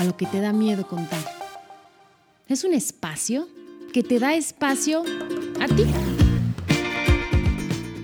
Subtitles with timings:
[0.00, 1.20] A lo que te da miedo contar.
[2.48, 3.46] Es un espacio
[3.92, 5.02] que te da espacio
[5.60, 5.84] a ti.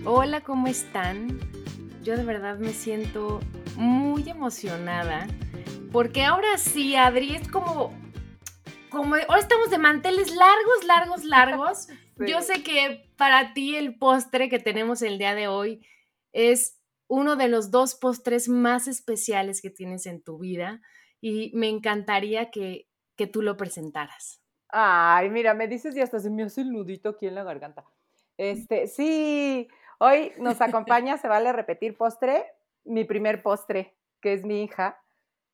[0.05, 1.41] Hola, ¿cómo están?
[2.03, 3.41] Yo de verdad me siento
[3.77, 5.27] muy emocionada
[5.91, 7.95] porque ahora sí, Adri, es como,
[8.91, 11.89] como ahora estamos de manteles largos, largos, largos.
[12.29, 15.81] Yo sé que para ti el postre que tenemos el día de hoy
[16.33, 20.83] es uno de los dos postres más especiales que tienes en tu vida
[21.21, 24.43] y me encantaría que, que tú lo presentaras.
[24.69, 27.85] Ay, mira, me dices y hasta se me hace el nudito aquí en la garganta.
[28.37, 32.45] Este, sí, hoy nos acompaña, se vale repetir postre,
[32.85, 35.01] mi primer postre, que es mi hija,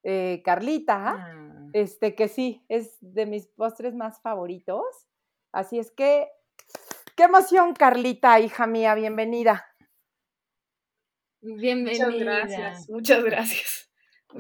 [0.03, 1.69] eh, Carlita, Ah.
[1.75, 4.85] este, que sí, es de mis postres más favoritos.
[5.53, 6.29] Así es que,
[7.15, 9.67] qué emoción, Carlita, hija mía, bienvenida.
[11.41, 12.07] Bienvenida.
[12.07, 13.92] Muchas gracias, muchas gracias.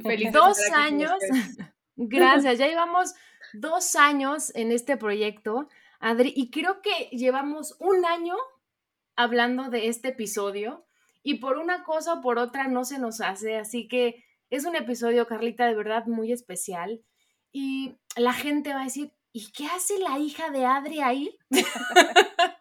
[0.02, 1.12] Feliz Dos años.
[1.96, 3.14] Gracias, ya llevamos
[3.52, 5.68] dos años en este proyecto,
[6.00, 8.34] Adri, y creo que llevamos un año
[9.14, 10.86] hablando de este episodio
[11.22, 14.74] y por una cosa o por otra no se nos hace, así que es un
[14.74, 17.02] episodio, Carlita, de verdad muy especial
[17.52, 21.38] y la gente va a decir, ¿y qué hace la hija de Adri ahí?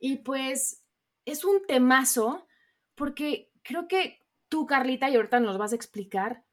[0.00, 0.82] y pues
[1.24, 2.46] es un temazo
[2.94, 4.19] porque creo que
[4.50, 6.44] tú, Carlita, y ahorita nos vas a explicar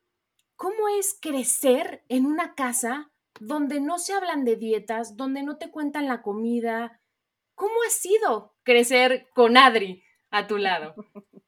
[0.55, 5.69] cómo es crecer en una casa donde no se hablan de dietas, donde no te
[5.69, 7.01] cuentan la comida.
[7.55, 10.95] ¿Cómo ha sido crecer con Adri a tu lado?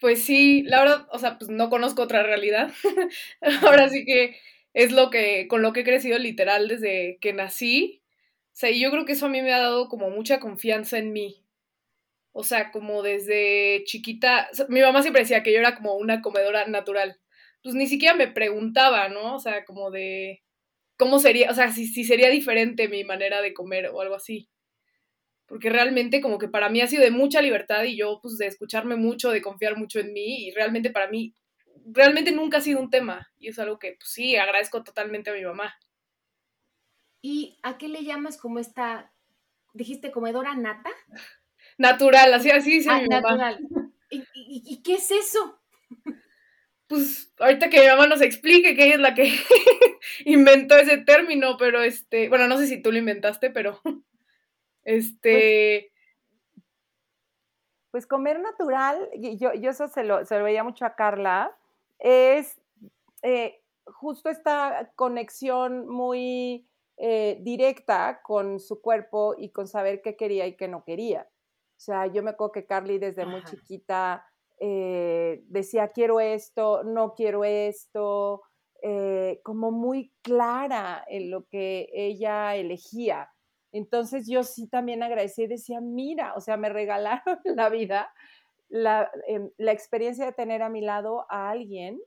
[0.00, 2.72] Pues sí, la verdad, o sea, pues no conozco otra realidad.
[3.62, 4.34] Ahora sí que
[4.72, 8.02] es lo que, con lo que he crecido literal desde que nací.
[8.46, 10.96] O sea, y yo creo que eso a mí me ha dado como mucha confianza
[10.96, 11.44] en mí.
[12.32, 16.66] O sea, como desde chiquita, mi mamá siempre decía que yo era como una comedora
[16.66, 17.18] natural.
[17.62, 19.34] Pues ni siquiera me preguntaba, ¿no?
[19.36, 20.42] O sea, como de
[20.96, 24.48] cómo sería, o sea, si, si sería diferente mi manera de comer o algo así.
[25.46, 28.46] Porque realmente como que para mí ha sido de mucha libertad y yo pues de
[28.46, 31.34] escucharme mucho, de confiar mucho en mí y realmente para mí,
[31.86, 35.34] realmente nunca ha sido un tema y es algo que pues sí, agradezco totalmente a
[35.34, 35.74] mi mamá.
[37.22, 39.12] ¿Y a qué le llamas como esta,
[39.74, 40.90] dijiste, comedora nata?
[41.80, 43.22] Natural, así, así dice Ah, mi mamá.
[43.22, 43.60] natural.
[44.10, 45.58] ¿Y, y- y qué es eso?
[46.88, 49.32] Pues ahorita que mi mamá nos explique que ella es la que
[50.26, 53.80] inventó ese término, pero este, bueno, no sé si tú lo inventaste, pero
[54.84, 55.90] este,
[57.90, 61.56] Pues comer natural, y yo, yo eso se lo, se lo veía mucho a Carla,
[61.98, 62.60] es
[63.22, 66.66] eh, justo esta conexión muy
[66.98, 71.26] eh, directa con su cuerpo y con saber qué quería y qué no quería.
[71.80, 74.22] O sea, yo me acuerdo que Carly desde muy chiquita
[74.58, 78.42] eh, decía, quiero esto, no quiero esto,
[78.82, 83.30] eh, como muy clara en lo que ella elegía.
[83.72, 88.12] Entonces yo sí también agradecí y decía, mira, o sea, me regalaron la vida,
[88.68, 91.98] la, em, la experiencia de tener a mi lado a alguien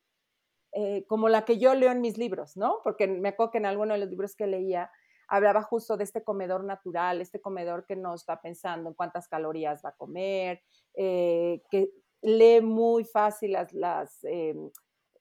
[0.73, 2.77] eh, como la que yo leo en mis libros, ¿no?
[2.83, 4.91] Porque me acuerdo que en alguno de los libros que leía
[5.33, 9.81] hablaba justo de este comedor natural, este comedor que no está pensando en cuántas calorías
[9.83, 10.61] va a comer,
[10.95, 11.89] eh, que
[12.21, 14.69] lee muy fácil las, las, em,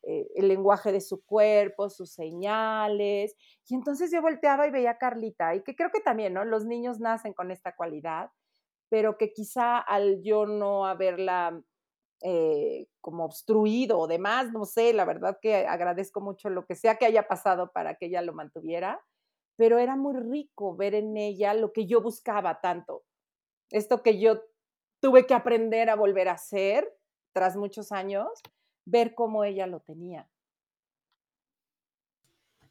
[0.02, 3.34] eh, el lenguaje de su cuerpo, sus señales.
[3.66, 6.44] Y entonces yo volteaba y veía a Carlita, y que creo que también, ¿no?
[6.44, 8.30] Los niños nacen con esta cualidad,
[8.90, 11.58] pero que quizá al yo no haberla
[12.22, 16.97] eh, como obstruido o demás, no sé, la verdad que agradezco mucho lo que sea
[16.97, 19.00] que haya pasado para que ella lo mantuviera,
[19.62, 23.04] pero era muy rico ver en ella lo que yo buscaba tanto,
[23.70, 24.42] esto que yo
[24.98, 26.92] tuve que aprender a volver a hacer
[27.32, 28.26] tras muchos años,
[28.84, 30.28] ver cómo ella lo tenía.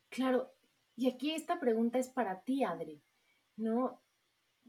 [0.10, 0.52] Claro,
[0.98, 3.02] y aquí esta pregunta es para ti, Adri,
[3.56, 4.04] ¿no?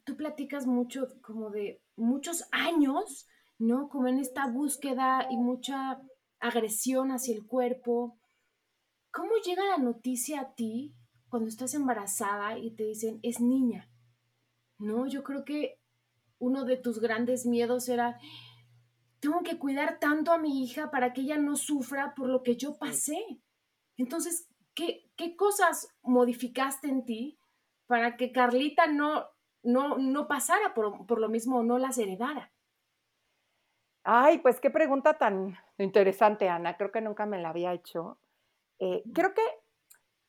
[0.05, 3.27] Tú platicas mucho, como de muchos años,
[3.59, 3.89] ¿no?
[3.89, 6.01] Como en esta búsqueda y mucha
[6.39, 8.17] agresión hacia el cuerpo.
[9.11, 10.95] ¿Cómo llega la noticia a ti
[11.33, 13.89] cuando estás embarazada y te dicen, es niña?
[14.79, 15.07] ¿No?
[15.07, 15.81] Yo creo que
[16.39, 18.19] uno de tus grandes miedos era,
[19.19, 22.59] tengo que cuidar tanto a mi hija para que ella no sufra por lo que
[22.59, 23.41] yo pasé.
[23.97, 27.39] Entonces, ¿qué, qué cosas modificaste en ti
[27.87, 29.25] para que Carlita no,
[29.63, 32.53] no, no pasara por, por lo mismo o no las heredara?
[34.05, 36.77] Ay, pues qué pregunta tan interesante, Ana.
[36.77, 38.19] Creo que nunca me la había hecho.
[38.79, 39.62] Eh, creo que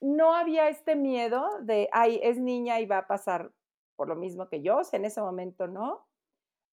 [0.04, 3.52] no había este miedo de, ay, es niña y va a pasar
[3.96, 6.06] por lo mismo que yo, en ese momento no.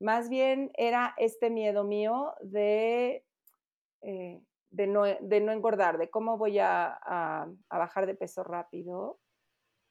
[0.01, 3.25] Más bien era este miedo mío de,
[4.03, 8.43] eh, de, no, de, no, engordar, de cómo voy a, a, a bajar de peso
[8.43, 9.21] rápido.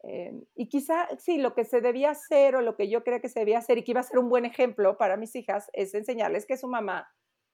[0.04, 3.30] Eh, y quizá, sí, lo que se debía hacer o lo que yo creía que
[3.30, 5.94] se debía hacer y que iba a ser un buen ejemplo para mis hijas es
[5.94, 7.08] enseñarles que su mamá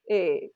[0.07, 0.51] eh,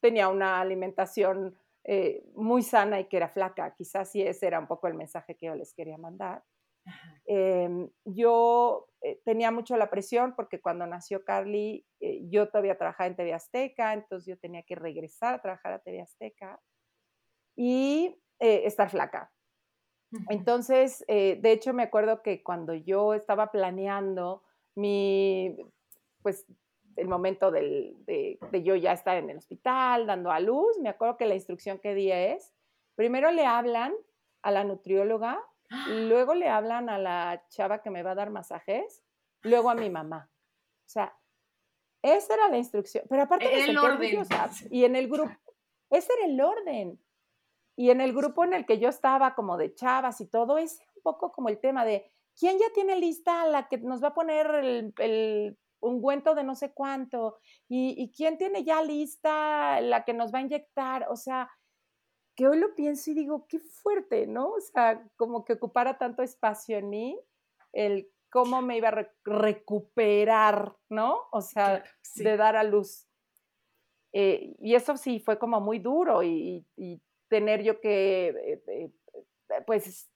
[0.00, 3.74] tenía una alimentación eh, muy sana y que era flaca.
[3.74, 6.44] Quizás sí ese era un poco el mensaje que yo les quería mandar.
[7.26, 8.88] Eh, yo
[9.24, 11.84] tenía mucho la presión porque cuando nació Carly,
[12.28, 16.00] yo todavía trabajaba en TV Azteca, entonces yo tenía que regresar a trabajar a TV
[16.02, 16.60] Azteca
[17.56, 19.32] y estar flaca
[20.28, 24.42] entonces, eh, de hecho, me acuerdo que cuando yo estaba planeando
[24.74, 25.56] mi,
[26.22, 26.46] pues,
[26.96, 30.88] el momento del, de, de, yo ya estar en el hospital, dando a luz, me
[30.88, 32.52] acuerdo que la instrucción que di es,
[32.94, 33.94] primero le hablan
[34.42, 35.40] a la nutrióloga,
[35.88, 39.02] luego le hablan a la chava que me va a dar masajes,
[39.42, 40.30] luego a mi mamá.
[40.86, 41.16] O sea,
[42.02, 43.04] esa era la instrucción.
[43.08, 44.24] Pero aparte el orden.
[44.70, 45.32] Y en el grupo,
[45.90, 47.00] ese era el orden.
[47.76, 50.80] Y en el grupo en el que yo estaba, como de chavas y todo, es
[50.94, 54.14] un poco como el tema de quién ya tiene lista la que nos va a
[54.14, 57.38] poner el, el ungüento de no sé cuánto,
[57.68, 61.06] y, y, quién tiene ya lista la que nos va a inyectar.
[61.10, 61.50] O sea,
[62.36, 64.50] que hoy lo pienso y digo, qué fuerte, ¿no?
[64.50, 67.20] O sea, como que ocupara tanto espacio en mí,
[67.72, 71.20] el cómo me iba a re recuperar, ¿no?
[71.32, 72.22] O sea, sí.
[72.22, 73.08] de dar a luz.
[74.12, 78.92] Eh, y eso sí fue como muy duro y, y, tener yo que, eh, eh,
[79.66, 80.08] pues,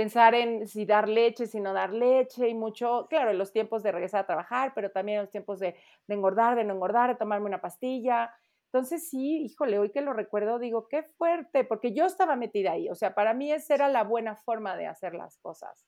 [0.00, 3.82] pensar en si dar leche, si no dar leche y mucho, claro, en los tiempos
[3.82, 5.76] de regresar a trabajar, pero también en los tiempos de,
[6.06, 8.32] de engordar, de no engordar, de tomarme una pastilla.
[8.72, 12.88] Entonces sí, híjole, hoy que lo recuerdo digo, qué fuerte, porque yo estaba metida ahí,
[12.88, 15.86] o sea, para mí esa era la buena forma de hacer las cosas,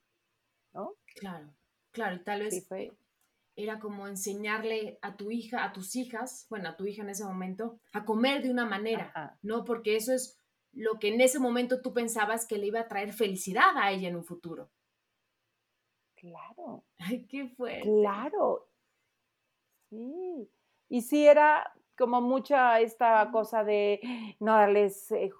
[0.74, 0.96] ¿no?
[1.14, 1.48] Claro,
[1.90, 2.92] claro, y tal vez sí, fue
[3.56, 7.24] era como enseñarle a tu hija, a tus hijas, bueno, a tu hija en ese
[7.24, 9.38] momento, a comer de una manera, Ajá.
[9.42, 9.64] ¿no?
[9.64, 10.38] Porque eso es
[10.72, 14.08] lo que en ese momento tú pensabas que le iba a traer felicidad a ella
[14.08, 14.70] en un futuro.
[16.16, 16.84] Claro.
[16.98, 17.80] Ay, qué fue.
[17.80, 18.68] Claro.
[19.90, 20.48] Sí.
[20.88, 24.00] Y sí era como mucha esta cosa de
[24.40, 25.30] no darles eh,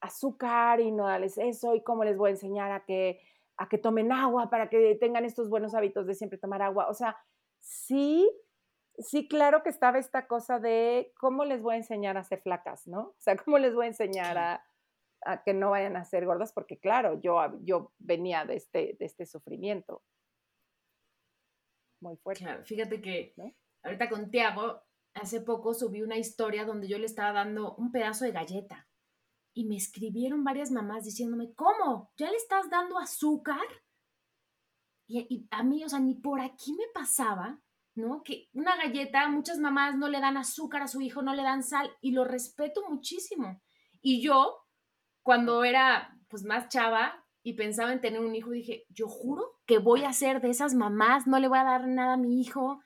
[0.00, 3.20] azúcar y no darles eso y cómo les voy a enseñar a que
[3.56, 6.88] a que tomen agua para que tengan estos buenos hábitos de siempre tomar agua.
[6.88, 7.16] O sea,
[7.58, 8.30] sí,
[8.98, 12.86] sí, claro que estaba esta cosa de cómo les voy a enseñar a ser flacas,
[12.86, 13.00] ¿no?
[13.00, 14.66] O sea, cómo les voy a enseñar a,
[15.22, 19.06] a que no vayan a ser gordas, porque claro, yo, yo venía de este, de
[19.06, 20.02] este sufrimiento.
[22.00, 22.44] Muy fuerte.
[22.44, 23.54] Claro, fíjate que ¿no?
[23.82, 24.82] ahorita con Tiago,
[25.14, 28.88] hace poco subí una historia donde yo le estaba dando un pedazo de galleta
[29.54, 32.12] y me escribieron varias mamás diciéndome, ¿cómo?
[32.16, 33.66] ¿Ya le estás dando azúcar?
[35.08, 37.60] Y, y, a mí, o sea, ni por aquí me pasaba,
[37.96, 38.22] ¿no?
[38.22, 41.62] Que una galleta, muchas mamás no le dan azúcar a su hijo, no le dan
[41.62, 43.60] sal, y lo respeto muchísimo.
[44.00, 44.56] Y yo,
[45.22, 49.78] cuando era pues más chava y pensaba en tener un hijo, dije, yo juro que
[49.78, 52.80] voy a ser de esas mamás, no le voy a dar nada a mi hijo.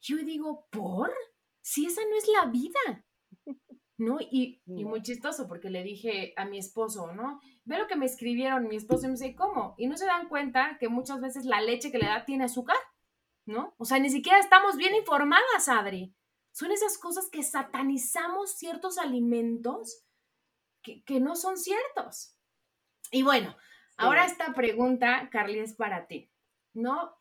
[0.00, 1.12] Yo digo, ¿por?
[1.60, 3.04] Si esa no es la vida.
[3.98, 4.18] ¿no?
[4.20, 7.40] Y, y, muy chistoso porque le dije a mi esposo, ¿no?
[7.64, 9.74] Ve lo que me escribieron mi esposo y me dice, ¿cómo?
[9.76, 12.76] Y no se dan cuenta que muchas veces la leche que le da tiene azúcar,
[13.46, 13.74] ¿no?
[13.78, 16.14] O sea, ni siquiera estamos bien informadas, Adri.
[16.52, 20.04] Son esas cosas que satanizamos ciertos alimentos
[20.82, 22.36] que, que no son ciertos.
[23.10, 23.96] Y bueno, sí.
[23.98, 26.30] ahora esta pregunta, Carly, es para ti,
[26.74, 27.16] ¿no?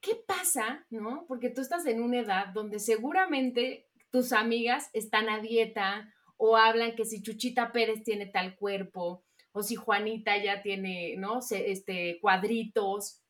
[0.00, 1.26] ¿Qué pasa, no?
[1.28, 6.96] Porque tú estás en una edad donde seguramente tus amigas están a dieta o hablan
[6.96, 11.38] que si Chuchita Pérez tiene tal cuerpo o si Juanita ya tiene, ¿no?
[11.50, 13.22] Este, cuadritos.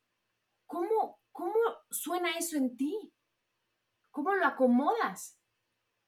[0.65, 1.59] ¿Cómo, ¿Cómo
[1.91, 2.95] suena eso en ti?
[4.11, 5.39] ¿Cómo lo acomodas?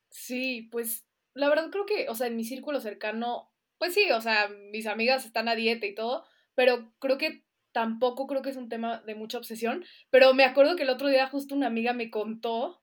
[0.09, 4.21] Sí, pues la verdad creo que, o sea, en mi círculo cercano, pues sí, o
[4.21, 8.57] sea, mis amigas están a dieta y todo, pero creo que tampoco creo que es
[8.57, 11.93] un tema de mucha obsesión, pero me acuerdo que el otro día justo una amiga
[11.93, 12.81] me contó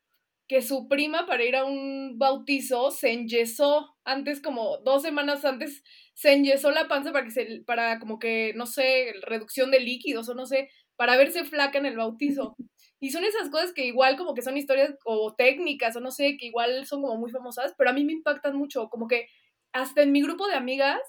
[0.49, 5.83] que su prima para ir a un bautizo se enyesó antes, como dos semanas antes,
[6.15, 10.29] se enyesó la panza para que se, para como que, no sé, reducción de líquidos
[10.29, 10.69] o no sé,
[11.03, 12.55] para verse flaca en el bautizo.
[13.01, 16.37] Y son esas cosas que igual como que son historias o técnicas o no sé,
[16.37, 19.27] que igual son como muy famosas, pero a mí me impactan mucho, como que
[19.73, 21.01] hasta en mi grupo de amigas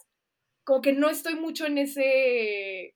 [0.63, 2.95] como que no estoy mucho en ese,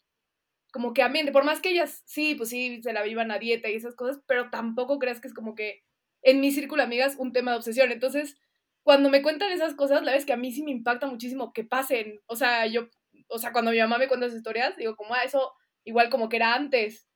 [0.74, 3.70] como que ambiente, por más que ellas, sí, pues sí, se la vivan a dieta
[3.70, 5.84] y esas cosas, pero tampoco creas que es como que
[6.24, 7.92] en mi círculo de amigas un tema de obsesión.
[7.92, 8.36] Entonces,
[8.82, 11.54] cuando me cuentan esas cosas, la verdad es que a mí sí me impacta muchísimo
[11.54, 12.20] que pasen.
[12.26, 12.88] O sea, yo,
[13.28, 15.54] o sea, cuando mi mamá me cuenta esas historias, digo como, ah, eso
[15.88, 17.08] igual como que era antes.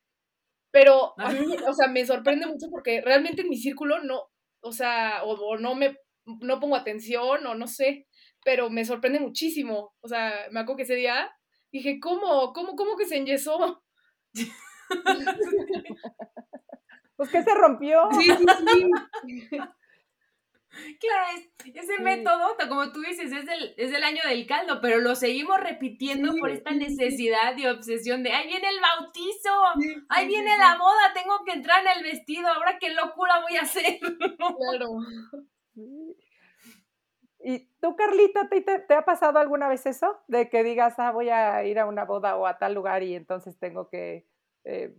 [0.71, 4.23] Pero a mí, o sea, me sorprende mucho porque realmente en mi círculo no,
[4.61, 8.07] o sea, o, no me, no pongo atención o no sé,
[8.43, 9.93] pero me sorprende muchísimo.
[10.01, 11.29] O sea, me acuerdo que ese día
[11.71, 12.53] dije, ¿cómo?
[12.53, 13.83] ¿Cómo, cómo que se enyesó?
[17.17, 18.09] pues que se rompió.
[18.19, 18.89] Sí, sí,
[19.49, 19.59] sí.
[20.71, 21.25] Claro,
[21.73, 25.59] ese método, como tú dices, es el, es el año del caldo, pero lo seguimos
[25.59, 29.49] repitiendo por esta necesidad y obsesión de, ahí viene el bautizo,
[30.07, 33.61] ahí viene la boda, tengo que entrar en el vestido, ahora qué locura voy a
[33.61, 33.99] hacer.
[34.61, 34.89] Claro.
[37.43, 40.21] ¿Y tú, Carlita, ¿te, te, ha pasado alguna vez eso?
[40.27, 43.15] De que digas, ah, voy a ir a una boda o a tal lugar y
[43.15, 44.27] entonces tengo que
[44.63, 44.93] eh,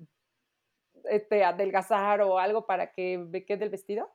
[1.05, 4.11] este, adelgazar o algo para que me quede el vestido?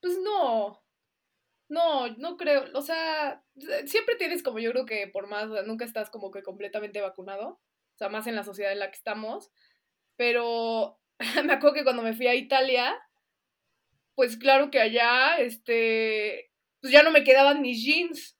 [0.00, 0.80] Pues no,
[1.68, 3.42] no, no creo, o sea,
[3.86, 7.98] siempre tienes como yo creo que por más, nunca estás como que completamente vacunado, o
[7.98, 9.50] sea, más en la sociedad en la que estamos,
[10.16, 10.98] pero
[11.44, 12.96] me acuerdo que cuando me fui a Italia,
[14.14, 18.36] pues claro que allá, este, pues ya no me quedaban mis jeans,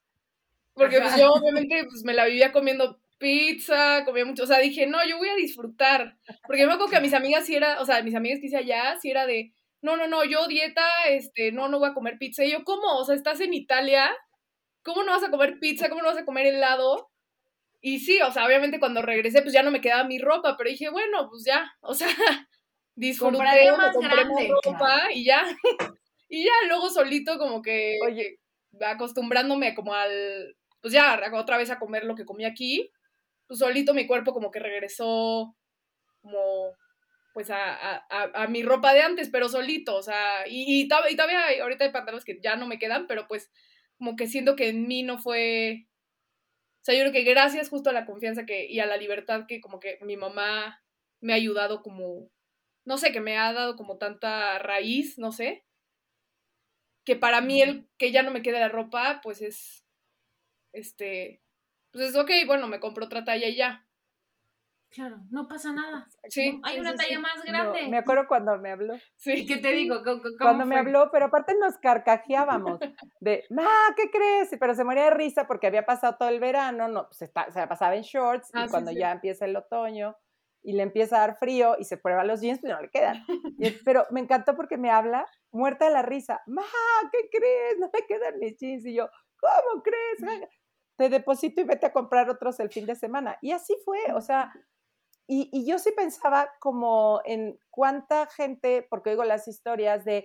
[0.74, 4.86] porque pues yo obviamente pues me la vivía comiendo pizza, comía mucho, o sea, dije,
[4.86, 6.16] no, yo voy a disfrutar,
[6.46, 8.56] porque me acuerdo que a mis amigas sí era, o sea, mis amigas que hice
[8.56, 12.18] allá, sí era de, no, no, no, yo dieta, este, no, no voy a comer
[12.18, 12.44] pizza.
[12.44, 12.98] Y yo, ¿cómo?
[12.98, 14.10] O sea, estás en Italia,
[14.82, 15.88] ¿cómo no vas a comer pizza?
[15.88, 17.10] ¿Cómo no vas a comer helado?
[17.80, 20.70] Y sí, o sea, obviamente cuando regresé, pues ya no me quedaba mi ropa, pero
[20.70, 22.08] dije, bueno, pues ya, o sea,
[22.96, 25.44] disfruté, me compré grande, ropa y ya.
[26.28, 28.40] y ya, luego solito como que, oye,
[28.80, 32.90] acostumbrándome como al, pues ya, otra vez a comer lo que comí aquí,
[33.46, 35.54] pues solito mi cuerpo como que regresó
[36.20, 36.74] como
[37.38, 41.84] pues a, a, mi ropa de antes, pero solito, o sea, y, y, todavía ahorita
[41.84, 43.52] hay pantalones que ya no me quedan, pero pues
[43.96, 45.86] como que siento que en mí no fue,
[46.80, 49.46] o sea, yo creo que gracias justo a la confianza que, y a la libertad
[49.46, 50.82] que como que mi mamá
[51.20, 52.28] me ha ayudado como,
[52.84, 55.64] no sé, que me ha dado como tanta raíz, no sé,
[57.04, 59.86] que para mí el que ya no me quede la ropa, pues es,
[60.72, 61.40] este,
[61.92, 63.87] pues es ok, bueno, me compro otra talla y ya,
[64.90, 66.08] Claro, no pasa nada.
[66.28, 66.60] Sí.
[66.64, 67.88] hay una talla más grande.
[67.88, 68.94] me acuerdo cuando me habló.
[69.16, 69.46] Sí.
[69.46, 70.02] ¿Qué te digo?
[70.38, 72.80] cuando me habló, pero aparte nos carcajeábamos
[73.20, 74.48] de, ma, ¿qué crees?
[74.58, 77.58] Pero se moría de risa porque había pasado todo el verano, no, pues está, se
[77.58, 80.16] la pasaba en shorts y ah, cuando ya empieza el otoño
[80.62, 83.24] y le empieza a dar frío y se prueba los jeans, pues no le quedan.
[83.84, 86.62] pero me encantó porque me habla muerta de la risa, ma,
[87.12, 87.78] ¿qué crees?
[87.78, 88.84] No me quedan mis jeans.
[88.86, 89.08] Y yo,
[89.40, 90.48] ¿cómo crees?
[90.96, 93.38] Te deposito y vete a comprar otros el fin de semana.
[93.40, 94.52] Y así fue, o sea,
[95.30, 100.24] y, yo sí pensaba como en cuánta gente, porque oigo las historias de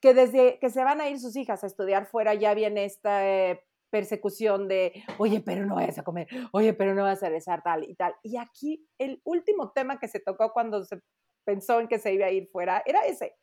[0.00, 3.28] que desde que se van a ir sus hijas a estudiar fuera ya viene esta
[3.28, 7.62] eh, persecución de, oye, pero no vayas a comer, oye, pero no vas a rezar
[7.64, 8.14] tal y tal.
[8.22, 11.00] Y aquí el último tema que se tocó cuando se
[11.44, 13.34] pensó en que se iba a ir fuera era ese.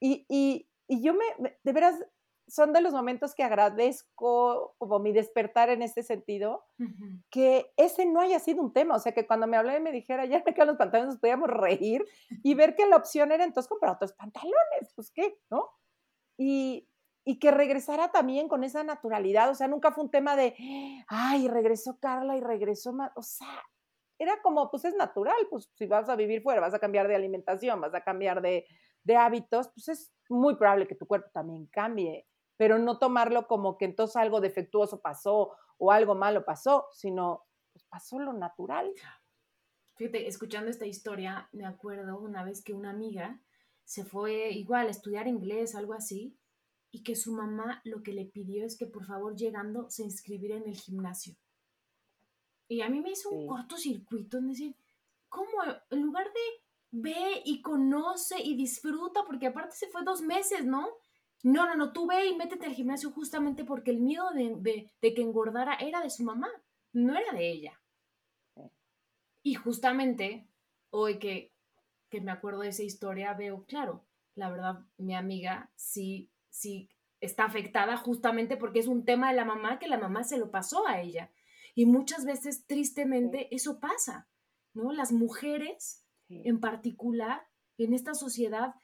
[0.00, 1.94] Y, y, y yo me, de veras,
[2.48, 6.64] son de los momentos que agradezco como mi despertar en este sentido,
[7.30, 9.92] que ese no haya sido un tema, o sea, que cuando me hablaba y me
[9.92, 12.04] dijera, ya me quedan los pantalones, nos podíamos reír
[12.42, 15.70] y ver que la opción era entonces comprar otros pantalones, pues qué, ¿no?
[16.38, 16.88] Y,
[17.24, 20.54] y que regresara también con esa naturalidad, o sea, nunca fue un tema de,
[21.08, 23.62] ay, regresó Carla y regresó más, o sea,
[24.18, 27.14] era como, pues es natural, pues si vas a vivir fuera, vas a cambiar de
[27.14, 28.66] alimentación, vas a cambiar de,
[29.04, 32.26] de hábitos, pues es muy probable que tu cuerpo también cambie
[32.58, 37.84] pero no tomarlo como que entonces algo defectuoso pasó o algo malo pasó, sino pues
[37.84, 38.92] pasó lo natural.
[39.94, 43.40] Fíjate, escuchando esta historia, me acuerdo una vez que una amiga
[43.84, 46.36] se fue igual a estudiar inglés, algo así,
[46.90, 50.56] y que su mamá lo que le pidió es que por favor llegando se inscribiera
[50.56, 51.36] en el gimnasio.
[52.66, 54.76] Y a mí me hizo un cortocircuito en decir,
[55.28, 55.62] ¿cómo?
[55.90, 56.40] En lugar de
[56.90, 60.88] ve y conoce y disfruta, porque aparte se fue dos meses, ¿no?
[61.42, 65.22] No, no, no, tú ve y métete al gimnasio justamente porque el miedo de, que
[65.22, 66.50] engordara era de su mamá,
[66.92, 67.80] no era de ella.
[69.42, 70.48] Y justamente,
[70.90, 71.52] hoy que,
[72.10, 74.04] que me acuerdo de esa historia, veo, claro,
[74.34, 76.90] la verdad, mi amiga sí, sí
[77.20, 80.50] está afectada justamente porque es un tema de la mamá que la mamá se lo
[80.50, 81.30] pasó a ella.
[81.74, 84.28] Y muchas veces, tristemente, eso pasa,
[84.74, 84.92] ¿no?
[84.92, 87.46] Las mujeres, en particular,
[87.78, 88.74] en esta sociedad,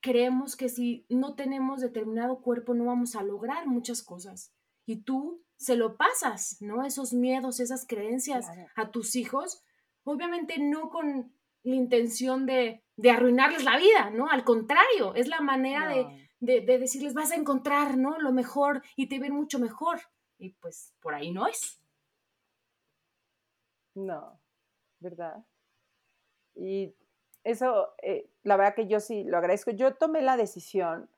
[0.00, 4.52] creemos que si no tenemos determinado cuerpo no vamos a lograr muchas cosas.
[4.86, 6.84] y tú se lo pasas, ¿no?
[6.84, 8.68] Esos miedos, esas creencias Claro.
[8.76, 9.62] a tus hijos,
[10.04, 14.26] obviamente no con la intención de, de arruinarles la vida, ¿no?
[14.28, 18.18] Al contrario, es la manera de, de, de decirles, vas a encontrar, ¿no?
[18.18, 20.00] Lo mejor y te ven mucho mejor.
[20.38, 21.78] Y pues por ahí no es.
[23.94, 24.40] No,
[24.98, 25.44] ¿verdad?
[26.54, 26.94] Y
[27.44, 29.70] eso, eh, la verdad que yo sí lo agradezco.
[29.70, 31.08] Yo tomé la decisión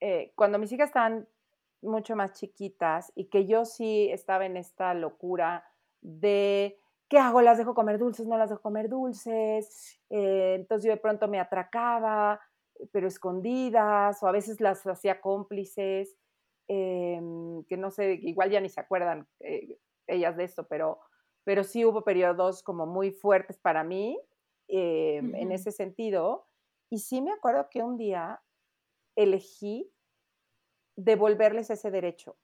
[0.00, 1.28] eh, cuando mis hijas estaban
[1.82, 5.64] mucho más chiquitas y que yo sí estaba en esta locura
[6.00, 7.42] de, ¿qué hago?
[7.42, 8.26] ¿Las dejo comer dulces?
[8.26, 10.00] ¿No las dejo comer dulces?
[10.10, 12.40] Eh, entonces yo de pronto me atracaba,
[12.92, 16.16] pero escondidas, o a veces las hacía cómplices,
[16.68, 19.26] que no sé, igual ya ni se acuerdan
[20.06, 21.00] ellas de esto, pero
[21.48, 24.20] pero sí hubo periodos como muy fuertes para mí
[24.68, 26.46] eh, en ese sentido.
[26.90, 28.42] Y sí me acuerdo que un día
[29.16, 29.92] elegí
[30.96, 32.38] devolverles ese derecho.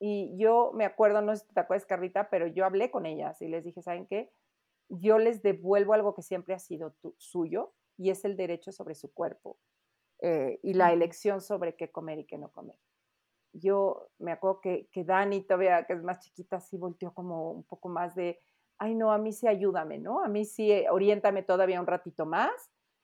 [0.00, 3.40] Y yo me acuerdo, no sé si te acuerdas, Carlita, pero yo hablé con ellas
[3.42, 4.32] y les dije, ¿saben qué?
[4.88, 8.94] Yo les devuelvo algo que siempre ha sido tu- suyo y es el derecho sobre
[8.94, 9.58] su cuerpo
[10.20, 12.78] eh, y la elección sobre qué comer y qué no comer
[13.52, 17.64] yo me acuerdo que, que Dani, todavía que es más chiquita, sí volteó como un
[17.64, 18.38] poco más de,
[18.80, 20.24] ay no, a mí sí ayúdame, ¿no?
[20.24, 22.50] A mí sí eh, oriéntame todavía un ratito más.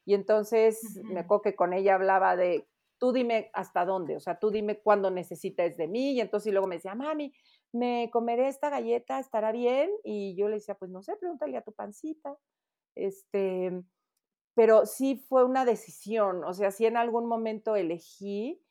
[0.05, 2.69] Y entonces me acuerdo que con ella hablaba de,
[2.99, 6.13] tú dime hasta dónde, o sea, tú dime cuándo necesites de mí.
[6.13, 7.33] Y entonces y luego me decía, mami,
[7.73, 9.91] me comeré esta galleta, estará bien.
[10.03, 12.37] Y yo le decía, pues no sé, pregúntale a tu pancita.
[12.95, 13.83] Este,
[14.55, 18.63] pero sí fue una decisión, o sea, sí en algún momento elegí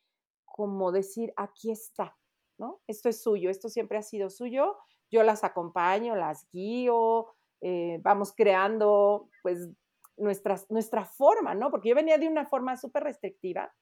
[0.45, 2.17] como decir, aquí está,
[2.57, 2.81] ¿no?
[2.87, 4.77] Esto es suyo, esto siempre ha sido suyo,
[5.11, 7.27] yo las acompaño, las guío,
[7.61, 9.69] eh, vamos creando pues
[10.17, 11.71] nuestras, nuestra forma, ¿no?
[11.71, 13.73] Porque yo venía de una forma súper restrictiva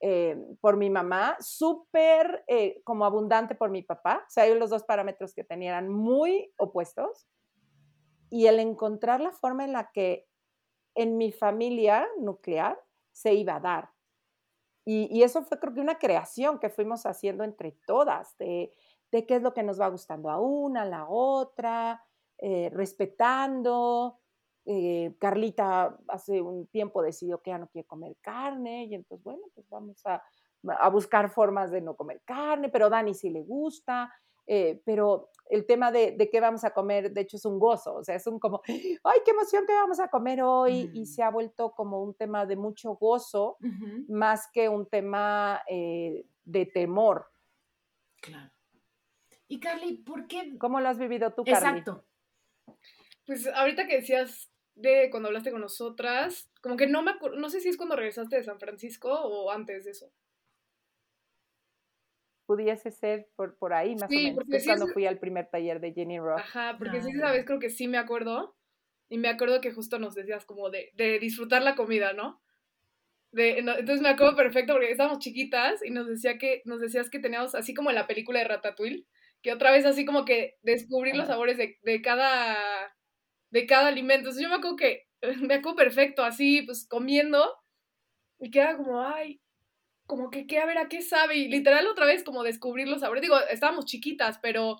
[0.00, 4.84] eh, por mi mamá, súper eh, como abundante por mi papá, o sea, los dos
[4.84, 7.26] parámetros que tenía eran muy opuestos,
[8.30, 10.26] y el encontrar la forma en la que
[10.94, 12.78] en mi familia nuclear
[13.12, 13.90] se iba a dar.
[14.84, 18.70] Y, y, eso fue creo que una creación que fuimos haciendo entre todas, de,
[19.12, 22.04] de qué es lo que nos va gustando a una, a la otra,
[22.38, 24.18] eh, respetando.
[24.66, 29.42] Eh, Carlita hace un tiempo decidió que ya no quiere comer carne y entonces, bueno,
[29.54, 30.22] pues vamos a,
[30.78, 34.10] a buscar formas de no comer carne, pero Dani sí le gusta.
[34.46, 37.94] Eh, pero el tema de, de, qué vamos a comer, de hecho, es un gozo,
[37.94, 41.22] o sea, es un como, ay, qué emoción que vamos a comer hoy, y se
[41.22, 44.04] ha vuelto como un tema de mucho gozo, Uh -huh.
[44.08, 47.24] más que un tema eh, de temor.
[48.20, 48.53] Claro.
[49.48, 50.56] Y Carly, ¿por qué?
[50.58, 51.78] ¿Cómo lo has vivido tú, Carly?
[51.80, 52.04] Exacto.
[53.26, 57.48] Pues ahorita que decías de cuando hablaste con nosotras, como que no me acuerdo, no
[57.48, 60.12] sé si es cuando regresaste de San Francisco o antes de eso
[62.46, 64.34] pudiese ser por, por ahí, más sí, o menos.
[64.36, 64.92] Porque que es sí cuando es...
[64.92, 66.40] fui al primer taller de Jenny Rock.
[66.40, 68.56] Ajá, porque Ah, sí, esa vez creo que sí me acuerdo.
[69.08, 72.42] Y me acuerdo que justo nos decías como de, de disfrutar la comida, ¿no?
[73.32, 77.10] De, no, entonces me acuerdo perfecto porque estábamos chiquitas y nos, decía que, nos decías
[77.10, 79.06] que teníamos, así como en la película de Ratatouille,
[79.44, 82.56] que otra vez así como que descubrir los sabores de, de, cada,
[83.50, 84.20] de cada alimento.
[84.20, 85.02] Entonces yo me acuerdo que,
[85.42, 87.54] me acuerdo perfecto, así pues comiendo
[88.40, 89.42] y queda como, ay,
[90.06, 93.00] como que, que a ver a qué sabe, y literal otra vez como descubrir los
[93.00, 94.78] sabores, digo, estábamos chiquitas, pero,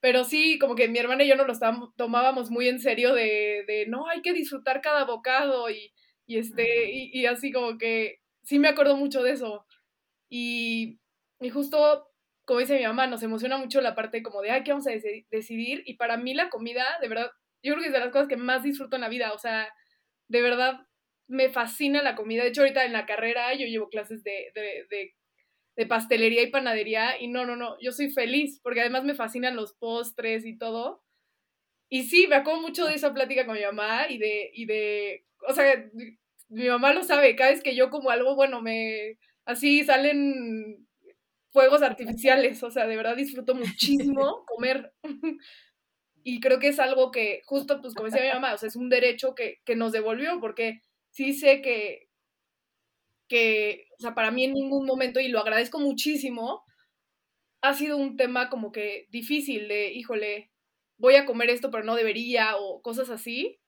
[0.00, 3.64] pero sí, como que mi hermana y yo nos lo tomábamos muy en serio de,
[3.66, 5.92] de, no, hay que disfrutar cada bocado, y,
[6.26, 9.66] y este, y, y, así como que, sí me acuerdo mucho de eso,
[10.28, 10.98] y,
[11.40, 12.13] y justo,
[12.44, 14.90] como dice mi mamá, nos emociona mucho la parte como de, ay, ¿qué vamos a
[14.90, 15.82] decidir?
[15.86, 17.30] Y para mí la comida, de verdad,
[17.62, 19.68] yo creo que es de las cosas que más disfruto en la vida, o sea,
[20.28, 20.80] de verdad,
[21.26, 22.42] me fascina la comida.
[22.42, 25.14] De hecho, ahorita en la carrera yo llevo clases de, de,
[25.76, 29.56] de, pastelería y panadería y no, no, no, yo soy feliz porque además me fascinan
[29.56, 31.02] los postres y todo.
[31.88, 35.26] Y sí, me acuerdo mucho de esa plática con mi mamá y de, y de,
[35.48, 35.84] o sea,
[36.48, 40.86] mi mamá lo sabe, cada vez que yo como algo, bueno, me, así salen
[41.54, 44.92] fuegos artificiales, o sea, de verdad disfruto muchísimo comer.
[46.24, 48.74] y creo que es algo que, justo, pues como decía mi mamá, o sea, es
[48.74, 52.08] un derecho que, que nos devolvió porque sí sé que,
[53.28, 56.64] que, o sea, para mí en ningún momento, y lo agradezco muchísimo,
[57.62, 60.50] ha sido un tema como que difícil de, híjole,
[60.98, 63.60] voy a comer esto, pero no debería, o cosas así.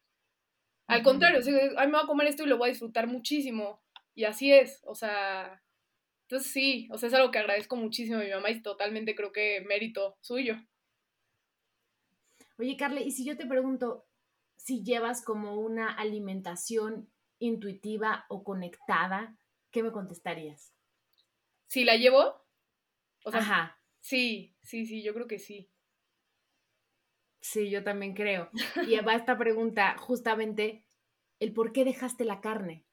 [0.88, 1.04] Al uh -huh.
[1.04, 3.80] contrario, o sea, ay, me voy a comer esto y lo voy a disfrutar muchísimo.
[4.16, 5.62] Y así es, o sea,
[6.28, 9.32] entonces sí, o sea, es algo que agradezco muchísimo a mi mamá y totalmente creo
[9.32, 10.56] que mérito suyo.
[12.58, 14.06] Oye, Carle, y si yo te pregunto
[14.56, 19.36] si llevas como una alimentación intuitiva o conectada,
[19.70, 20.72] ¿qué me contestarías?
[21.68, 22.44] ¿Si la llevo?
[23.24, 23.80] O sea, Ajá.
[24.00, 25.70] Sí, Sí, sí, yo creo que sí.
[27.40, 28.50] Sí, yo también creo.
[28.90, 30.84] Y va esta pregunta, justamente,
[31.38, 32.85] el por qué dejaste la carne.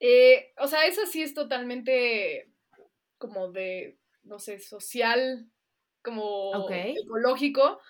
[0.00, 2.52] Eh, o sea, eso sí es totalmente
[3.18, 5.50] como de, no sé, social,
[6.02, 7.80] como ecológico.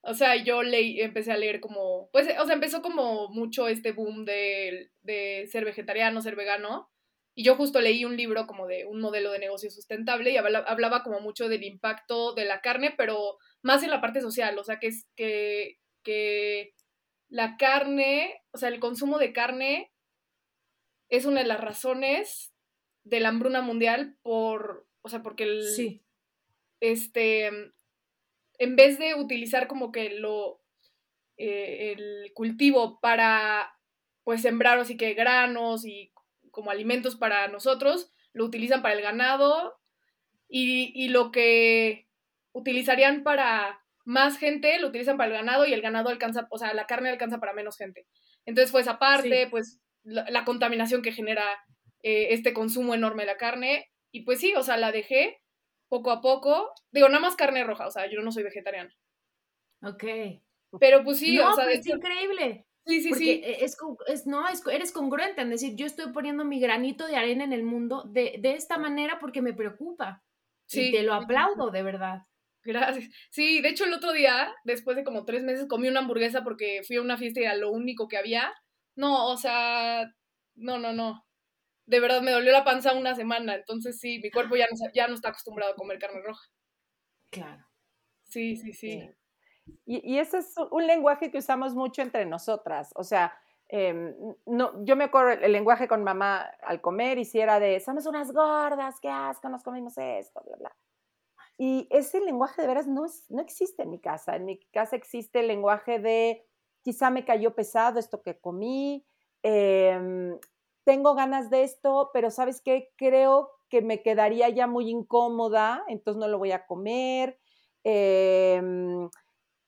[0.00, 3.92] O sea, yo leí, empecé a leer como, pues, o sea, empezó como mucho este
[3.92, 6.90] boom de, de ser vegetariano, ser vegano.
[7.34, 11.02] Y yo justo leí un libro como de un modelo de negocio sustentable y hablaba
[11.04, 14.80] como mucho del impacto de la carne, pero más en la parte social, o sea,
[14.80, 16.72] que es que, que
[17.28, 19.92] la carne, o sea, el consumo de carne
[21.08, 22.54] es una de las razones
[23.04, 26.04] de la hambruna mundial por, o sea, porque el, sí.
[26.80, 27.46] este,
[28.58, 30.62] en vez de utilizar como que lo,
[31.36, 33.74] eh, el cultivo para,
[34.24, 36.12] pues, sembrar así que granos y
[36.50, 39.78] como alimentos para nosotros, lo utilizan para el ganado
[40.48, 42.08] y, y lo que
[42.52, 46.72] utilizarían para más gente, lo utilizan para el ganado y el ganado alcanza, o sea,
[46.74, 48.06] la carne alcanza para menos gente.
[48.46, 51.44] Entonces, pues aparte, pues la, contaminación que genera
[52.02, 53.86] eh, este consumo enorme de la carne.
[54.12, 55.40] Y pues sí, o sea, la dejé
[55.88, 56.72] poco a poco.
[56.90, 58.94] Digo, nada más carne roja, o sea, yo no soy vegetariana.
[59.82, 60.04] Ok.
[60.80, 62.66] Pero pues sí, o sea, pues, es increíble.
[62.84, 63.30] Sí, sí, sí.
[63.44, 67.16] E, es, es, no, es, eres congruente en decir, yo estoy poniendo mi granito de
[67.16, 70.22] arena en el mundo de, de esta manera porque me preocupa.
[70.66, 70.88] Sí.
[70.88, 72.22] Y te lo aplaudo, de verdad.
[72.64, 73.10] Gracias.
[73.30, 76.82] Sí, de hecho el otro día, después de como tres meses, comí una hamburguesa porque
[76.86, 78.52] fui a una fiesta y era lo único que había.
[78.98, 80.12] No, o sea,
[80.56, 81.24] no, no, no.
[81.86, 85.06] De verdad me dolió la panza una semana, entonces sí, mi cuerpo ya no, ya
[85.06, 86.44] no está acostumbrado a comer carne roja.
[87.30, 87.64] Claro.
[88.24, 89.08] Sí, sí, sí.
[89.86, 92.90] Y, y ese es un lenguaje que usamos mucho entre nosotras.
[92.96, 93.32] O sea,
[93.68, 97.78] em, no, yo me acuerdo el lenguaje con mamá al comer y si era de,
[97.78, 100.76] somos unas gordas, qué asco, nos comimos esto, bla, bla.
[101.56, 104.34] Y ese lenguaje de veras no, es, no existe en mi casa.
[104.34, 106.44] En mi casa existe el lenguaje de
[106.82, 109.04] quizá me cayó pesado esto que comí,
[109.42, 110.38] em,
[110.84, 112.90] tengo ganas de esto, pero ¿sabes qué?
[112.96, 117.38] Creo que me quedaría ya muy incómoda, entonces no lo voy a comer.
[117.84, 119.10] Em,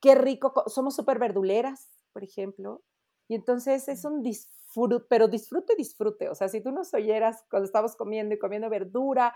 [0.00, 2.82] qué rico, somos súper verduleras, por ejemplo,
[3.28, 6.28] y entonces es un disfrute, pero disfrute, disfrute.
[6.30, 9.34] O sea, si tú nos oyeras cuando estamos comiendo y comiendo verdura,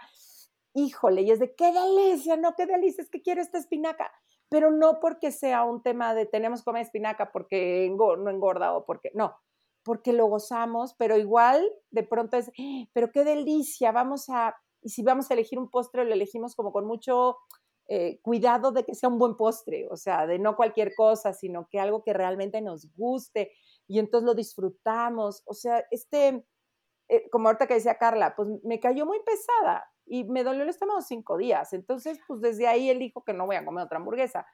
[0.74, 4.10] híjole, y es de qué delicia, no, qué delicia, es que quiero esta espinaca,
[4.48, 8.85] pero no porque sea un tema de tenemos que comer espinaca porque no engorda o
[8.85, 9.37] porque, no,
[9.85, 12.85] porque lo gozamos, pero igual de pronto es, ¡Ah!
[12.92, 16.72] pero qué delicia, vamos a, y si vamos a elegir un postre, lo elegimos como
[16.72, 17.38] con mucho
[17.87, 21.68] eh, cuidado de que sea un buen postre, o sea, de no cualquier cosa, sino
[21.68, 23.52] que algo que realmente nos guste
[23.87, 26.46] y entonces lo disfrutamos, o sea, este,
[27.09, 30.68] eh, como ahorita que decía Carla, pues me cayó muy pesada, y me dolió el
[30.68, 31.72] estómago cinco días.
[31.72, 34.46] Entonces, pues desde ahí elijo que no voy a comer otra hamburguesa.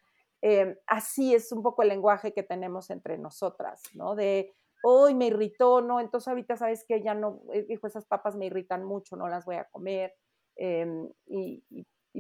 [0.43, 4.15] Em, así es un poco el lenguaje que tenemos entre nosotras, ¿no?
[4.15, 6.01] De, hoy me irritó, ¿no?
[6.01, 9.45] Entonces ahorita sabes que ya no, eh, hijo, esas papas me irritan mucho, no las
[9.45, 10.15] voy a comer.
[10.57, 11.63] Em, y,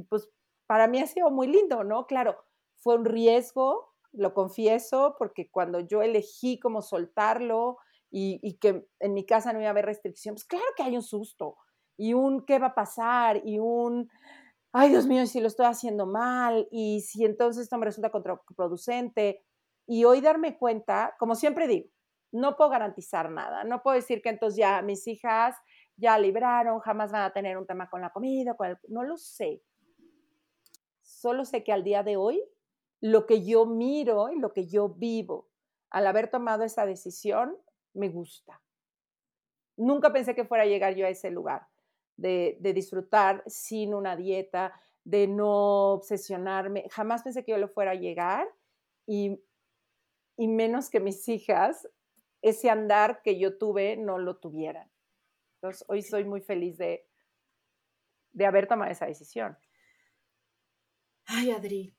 [0.08, 0.28] pues
[0.66, 2.06] para mí ha sido muy lindo, ¿no?
[2.06, 2.36] Claro,
[2.76, 7.78] fue un riesgo, lo confieso, porque cuando yo elegí cómo soltarlo
[8.10, 10.96] y, y que en mi casa no iba a haber restricciones, pues claro que hay
[10.96, 11.56] un susto
[12.00, 14.10] y un qué va a pasar y un,
[14.72, 19.44] ay Dios mío, si lo estoy haciendo mal y si entonces esto me resulta contraproducente.
[19.86, 21.90] Y hoy darme cuenta, como siempre digo,
[22.32, 25.54] no puedo garantizar nada, no puedo decir que entonces ya mis hijas
[25.96, 29.62] ya libraron, jamás van a tener un tema con la comida, con no lo sé.
[31.02, 32.42] Solo sé que al día de hoy,
[33.02, 35.50] lo que yo miro y lo que yo vivo
[35.90, 37.58] al haber tomado esa decisión,
[37.92, 38.62] me gusta.
[39.76, 41.66] Nunca pensé que fuera a llegar yo a ese lugar
[42.20, 44.72] de, disfrutar sin una dieta,
[45.04, 46.87] de no obsesionarme.
[46.90, 48.46] Jamás pensé que yo lo fuera a llegar
[49.06, 49.42] y,
[50.37, 51.88] y menos que mis hijas,
[52.42, 54.90] ese andar que yo tuve no lo tuvieran.
[55.56, 57.06] Entonces, hoy soy muy feliz de,
[58.33, 59.56] de haber tomado esa decisión.
[61.26, 61.94] Ay, Adri,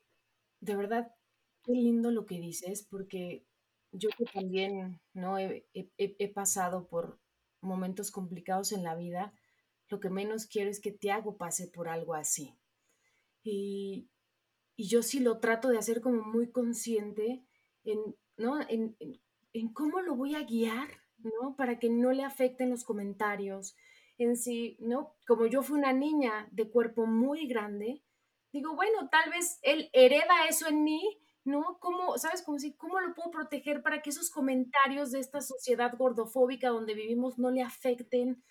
[0.59, 1.15] de verdad,
[1.63, 3.45] qué lindo lo que dices, porque
[3.91, 7.19] yo que también no he, he pasado por
[7.61, 9.33] momentos complicados en la vida,
[9.91, 12.57] lo que menos quiero es que Tiago pase por algo así.
[13.43, 14.09] Y,
[14.77, 17.45] yo sí lo trato de hacer como muy consciente
[17.83, 17.99] en,
[18.37, 18.59] ¿no?
[18.67, 18.95] En,
[19.73, 20.87] cómo lo voy a guiar,
[21.19, 21.55] ¿no?
[21.55, 23.75] Para que no le afecten los comentarios.
[24.17, 25.13] En sí, ¿no?
[25.27, 28.01] Como yo fui una niña de cuerpo muy grande,
[28.51, 31.77] digo, bueno, tal vez él hereda eso en mí, ¿no?
[31.79, 32.41] ¿Cómo, sabes?
[32.41, 36.95] Como si, ¿cómo lo puedo proteger para que esos comentarios de esta sociedad gordofóbica donde
[36.95, 38.41] vivimos no le afecten?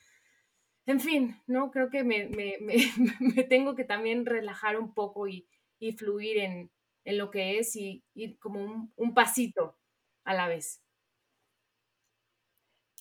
[0.86, 1.70] En fin, ¿no?
[1.70, 2.56] Creo que me, me,
[3.20, 5.46] me, tengo que también relajar un poco y,
[5.78, 6.70] y fluir en,
[7.04, 9.76] en, lo que es y ir como un, un pasito
[10.24, 10.82] a la vez.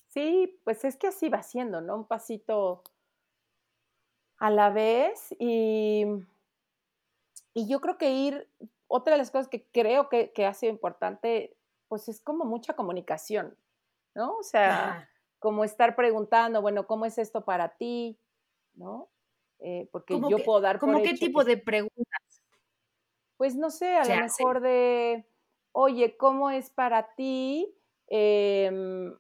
[0.07, 1.95] Sí, pues es que así va siendo, ¿no?
[1.95, 2.83] Un pasito
[4.37, 6.05] a la vez y,
[7.53, 8.49] y yo creo que ir,
[8.87, 11.55] otra de las cosas que creo que, que ha sido importante,
[11.87, 13.57] pues es como mucha comunicación,
[14.15, 14.37] ¿no?
[14.37, 15.08] O sea,
[15.39, 18.19] como estar preguntando, bueno, ¿cómo es esto para ti?
[18.73, 19.10] ¿No?
[19.60, 22.43] Eh, porque yo puedo dar ¿Cómo qué tipo de preguntas?
[23.38, 25.25] Pues no sé, a lo mejor de,
[25.71, 27.73] oye, ¿cómo es para ti?
[28.08, 29.13] Em,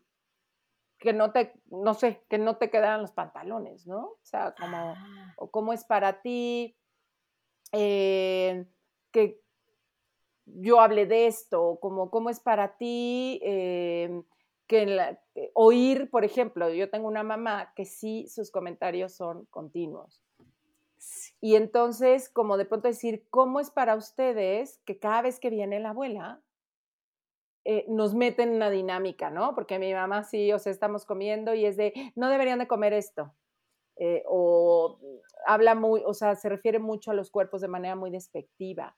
[0.97, 3.99] que no te, no sé, que no te quedaran los pantalones, ¿no?
[3.99, 5.33] O sea, como, ah.
[5.37, 6.75] o cómo es para ti
[7.71, 8.65] eh,
[9.11, 9.41] que
[10.45, 14.23] yo hable de esto, como cómo es para ti em,
[14.67, 15.17] que
[15.61, 20.23] oír, por ejemplo, yo tengo una mamá que sí sus comentarios son continuos.
[21.41, 25.81] Y entonces, como de pronto decir, ¿cómo es para ustedes que cada vez que viene
[25.81, 26.41] la abuela,
[27.65, 29.53] eh, nos meten en una dinámica, ¿no?
[29.53, 32.93] Porque mi mamá sí, o sea, estamos comiendo y es de, no deberían de comer
[32.93, 33.35] esto.
[33.97, 34.97] Eh, o
[35.45, 38.95] habla muy, o sea, se refiere mucho a los cuerpos de manera muy despectiva.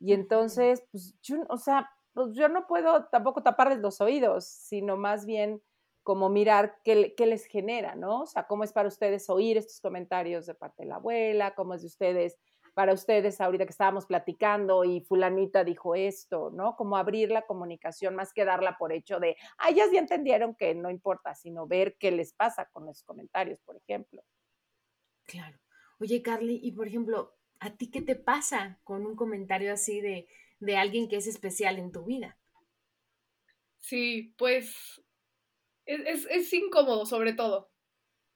[0.00, 4.96] Y entonces, pues yo, o sea, pues yo no puedo tampoco taparles los oídos, sino
[4.96, 5.62] más bien
[6.02, 8.22] como mirar qué, qué, les genera, ¿no?
[8.22, 11.74] O sea, cómo es para ustedes oír estos comentarios de parte de la abuela, cómo
[11.74, 12.38] es de ustedes
[12.74, 16.76] para ustedes ahorita que estábamos platicando y fulanita dijo esto, ¿no?
[16.76, 20.74] Como abrir la comunicación más que darla por hecho de, ah, ellas ya entendieron que
[20.74, 24.22] no importa, sino ver qué les pasa con los comentarios, por ejemplo.
[25.24, 25.58] Claro.
[25.98, 30.28] Oye, Carly, y por ejemplo, ¿a ti qué te pasa con un comentario así de,
[30.58, 32.38] de alguien que es especial en tu vida?
[33.78, 35.02] Sí, pues
[35.90, 37.70] es, es incómodo sobre todo.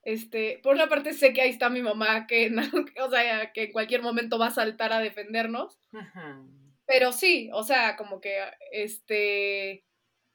[0.02, 2.54] Este, por una parte sé que ahí está mi mamá, que,
[3.00, 5.78] o sea, que en cualquier momento va a saltar a defendernos.
[6.86, 8.38] Pero sí, o sea, como que,
[8.70, 9.84] este,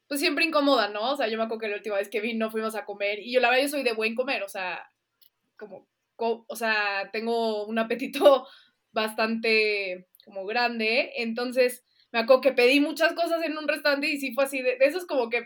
[0.07, 1.11] pues siempre incomoda, ¿no?
[1.11, 3.31] O sea, yo me acuerdo que la última vez que vino fuimos a comer y
[3.31, 4.91] yo la verdad yo soy de buen comer, o sea,
[5.55, 8.47] como, o sea, tengo un apetito
[8.91, 14.33] bastante como grande, entonces me acuerdo que pedí muchas cosas en un restaurante y sí
[14.33, 15.43] fue así, de, de esos como que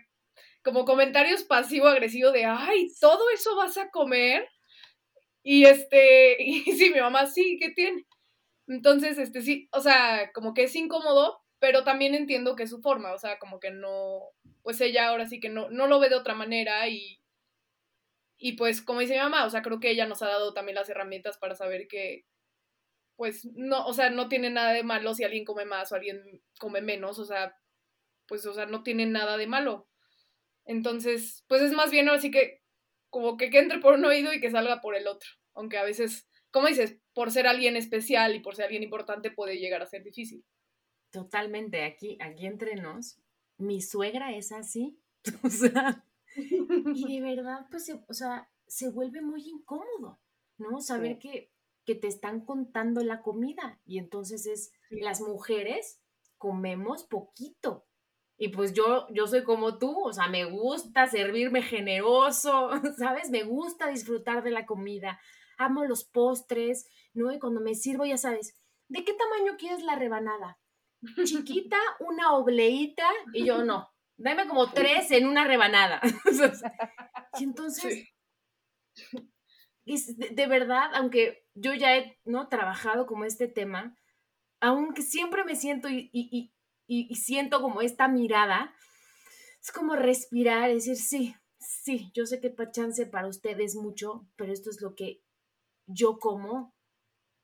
[0.64, 4.48] como comentarios pasivo-agresivo de, ay, todo eso vas a comer.
[5.44, 8.06] Y este, y sí, mi mamá, sí, ¿qué tiene?
[8.68, 12.82] Entonces, este, sí, o sea, como que es incómodo, pero también entiendo que es su
[12.82, 14.22] forma, o sea, como que no,
[14.64, 17.20] pues ella ahora sí que no, no lo ve de otra manera y,
[18.38, 20.76] y pues como dice mi mamá, o sea, creo que ella nos ha dado también
[20.76, 22.26] las herramientas para saber que,
[23.16, 26.22] pues no, o sea, no tiene nada de malo si alguien come más o alguien
[26.60, 27.56] come menos, o sea,
[28.28, 29.88] pues, o sea, no tiene nada de malo.
[30.66, 32.62] Entonces, pues es más bien así que
[33.10, 35.30] como que, que entre por un oído y que salga por el otro.
[35.54, 39.58] Aunque a veces, como dices, por ser alguien especial y por ser alguien importante puede
[39.58, 40.44] llegar a ser difícil.
[41.12, 43.20] Totalmente, aquí, aquí entre nos,
[43.58, 45.00] mi suegra es así.
[45.44, 46.04] o sea,
[46.36, 50.20] y de verdad, pues, o sea, se vuelve muy incómodo,
[50.58, 50.82] ¿no?
[50.82, 51.52] Saber que,
[51.86, 56.02] que te están contando la comida y entonces es, las mujeres
[56.38, 57.86] comemos poquito,
[58.38, 63.30] y pues yo, yo soy como tú, o sea, me gusta servirme generoso, ¿sabes?
[63.30, 65.20] Me gusta disfrutar de la comida,
[65.58, 67.32] amo los postres, ¿no?
[67.32, 68.56] Y cuando me sirvo, ya sabes,
[68.90, 70.60] ¿de qué tamaño quieres la rebanada?
[71.24, 76.02] Chiquita, una obleita, y yo no, dame como tres en una rebanada.
[77.40, 78.10] y entonces,
[79.86, 82.48] de, verdad, aunque yo ya he ¿no?
[82.48, 83.96] trabajado como este tema,
[84.62, 86.54] aunque siempre me siento y, y,
[87.16, 88.74] siento como esta mirada,
[89.62, 94.52] es como respirar, decir, sí, sí, yo sé que para chance para ustedes mucho, pero
[94.52, 95.24] esto es lo que
[95.88, 96.74] yo como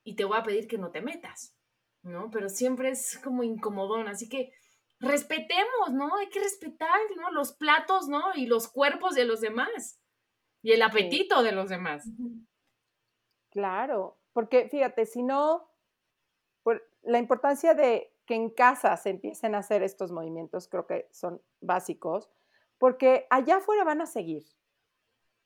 [0.04, 1.54] y te voy a pedir que no te metas,
[2.02, 2.30] ¿no?
[2.30, 4.52] Pero siempre es como incomodón, así que
[4.98, 6.16] respetemos, ¿no?
[6.16, 7.30] Hay que respetar, ¿no?
[7.30, 8.34] Los platos, ¿no?
[8.34, 10.00] Y los cuerpos de los demás
[10.62, 12.04] y el apetito de los demás.
[13.50, 15.70] Claro, porque fíjate, si no,
[16.62, 21.08] por la importancia de que en casa se empiecen a hacer estos movimientos, creo que
[21.10, 22.30] son básicos,
[22.78, 24.44] porque allá afuera van a seguir.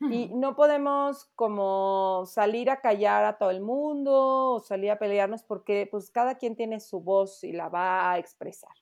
[0.00, 5.44] Y no podemos como salir a callar a todo el mundo o salir a pelearnos
[5.44, 8.74] porque pues cada quien tiene su voz y la va a expresar.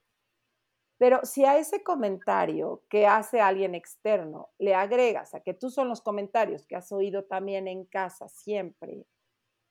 [0.98, 5.88] Pero si a ese comentario que hace alguien externo le agregas a que tú son
[5.88, 9.06] los comentarios que has oído también en casa siempre,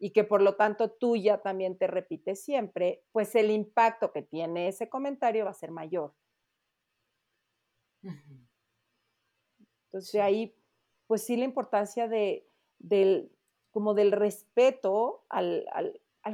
[0.03, 4.23] y que por lo tanto tú ya también te repites siempre, pues el impacto que
[4.23, 6.15] tiene ese comentario va a ser mayor.
[9.85, 10.57] Entonces ahí,
[11.05, 13.31] pues sí la importancia de, del,
[13.69, 15.67] como del respeto al,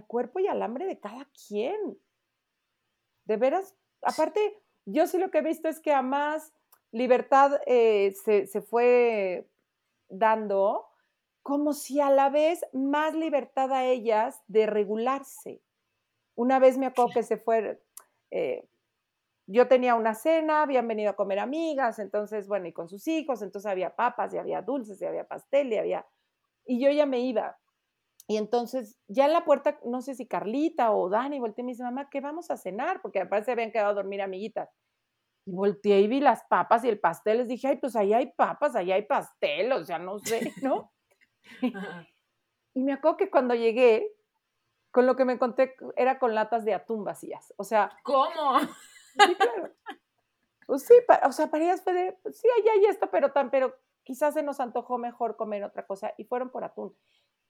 [0.07, 1.99] cuerpo y al hambre de cada quien.
[3.25, 6.53] De veras, aparte, yo sí lo que he visto es que a más
[6.93, 9.49] libertad eh, se, se, fue
[10.07, 10.86] dando,
[11.47, 15.61] como si a la vez más libertad a ellas de regularse.
[16.35, 17.81] Una vez me acuerdo que se fue,
[18.31, 18.67] eh,
[19.45, 23.41] yo tenía una cena, habían venido a comer amigas, entonces, bueno, y con sus hijos,
[23.41, 26.05] entonces había papas, y había dulces, y había pastel, y había...
[26.65, 27.57] Y yo ya me iba.
[28.27, 31.71] Y entonces, ya en la puerta, no sé si Carlita o Dani, volteé y me
[31.71, 33.01] dice, mamá, ¿qué vamos a cenar?
[33.01, 34.69] Porque aparte se habían quedado a dormir amiguitas.
[35.45, 37.37] Y volteé y vi las papas y el pastel.
[37.37, 40.91] Les dije, ay, pues ahí hay papas, ahí hay pastel, o sea, no sé, ¿no?
[42.73, 44.13] y me acuerdo que cuando llegué,
[44.91, 47.53] con lo que me encontré era con latas de atún vacías.
[47.57, 47.97] O sea.
[48.03, 48.59] ¿Cómo?
[48.59, 49.73] Sí, claro.
[50.67, 53.49] Pues sí, o sea, para ellas fue de, pues sí, ahí hay esto, pero tan,
[53.49, 56.93] pero quizás se nos antojó mejor comer otra cosa y fueron por atún.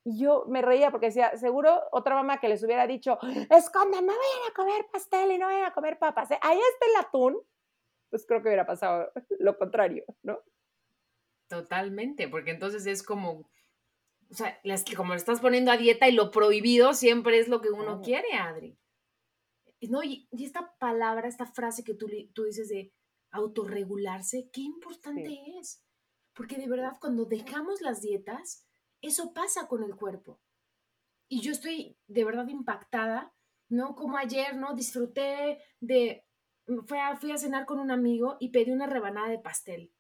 [0.04, 3.18] Y yo me reía porque decía, seguro otra mamá que les hubiera dicho,
[3.50, 6.30] escondan, no vayan a comer pastel y no vayan a comer papas.
[6.30, 6.40] ¿eh?
[6.42, 7.42] Ahí está el atún.
[8.10, 10.40] Pues creo que hubiera pasado lo contrario, ¿no?
[11.50, 13.50] Totalmente, porque entonces es como,
[14.30, 14.60] o sea,
[14.96, 18.34] como le estás poniendo a dieta y lo prohibido siempre es lo que uno quiere,
[18.34, 18.78] Adri.
[19.82, 22.94] No, y, esta palabra, esta frase que tú, tú dices de
[23.32, 25.84] autorregularse, qué importante es.
[26.34, 28.66] Porque de verdad, cuando dejamos las dietas,
[29.02, 30.40] eso pasa con el cuerpo.
[31.30, 33.34] Y yo estoy de verdad impactada,
[33.70, 33.96] ¿no?
[33.96, 34.74] Como ayer, ¿no?
[34.74, 36.26] Disfruté de,
[36.86, 39.94] fui a, fui a cenar con un amigo y pedí una rebanada de pastel.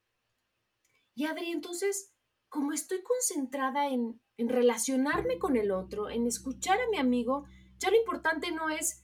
[1.15, 2.13] Y Adri, entonces
[2.49, 7.45] como estoy concentrada en, relacionarme con el otro, en escuchar a mi amigo,
[7.79, 9.03] ya lo importante no es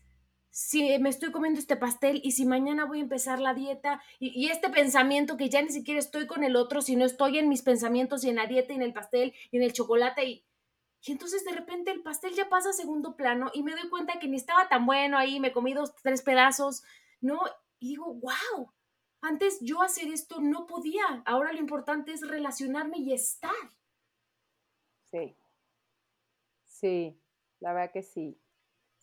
[0.51, 4.49] si me estoy comiendo este pastel y si mañana voy a empezar la dieta y,
[4.49, 8.23] este pensamiento que ya ni siquiera estoy con el otro, sino estoy en mis pensamientos
[8.23, 10.45] y en la dieta y en el pastel y en el chocolate y,
[11.05, 14.19] y entonces de repente el pastel ya pasa a segundo plano y me doy cuenta
[14.19, 16.83] que ni estaba tan bueno ahí, me comí dos, tres pedazos,
[17.19, 17.39] ¿no?
[17.79, 18.71] Y digo, wow,
[19.23, 21.23] antes yo hacer esto no podía.
[21.25, 23.51] Ahora lo importante es relacionarme y estar.
[25.11, 25.35] Sí.
[26.65, 27.21] Sí,
[27.59, 28.37] la verdad que sí.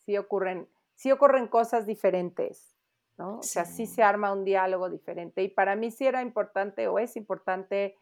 [0.05, 2.77] Sí ocurren, sí ocurren cosas diferentes,
[3.17, 3.39] ¿no?
[3.39, 5.43] O sea, sí se arma un diálogo diferente.
[5.43, 7.97] Y para mí sí era importante o es importante,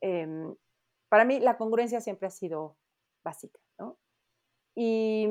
[0.00, 0.54] em,
[1.10, 2.78] para mí la congruencia siempre ha sido
[3.22, 3.98] básica, ¿no?
[4.74, 5.28] Y,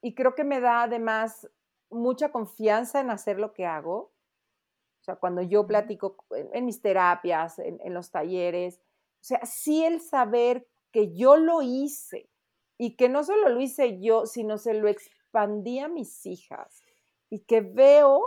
[0.00, 1.50] y creo que me da además
[1.90, 4.15] mucha confianza en hacer lo que hago
[5.06, 6.16] sea, cuando yo platico
[6.52, 8.80] en, mis terapias, en, los talleres,
[9.20, 12.28] o sea, sí el saber que yo lo hice
[12.78, 16.82] y que no solo lo hice yo, sino se lo expandí a mis hijas
[17.30, 18.20] y que veo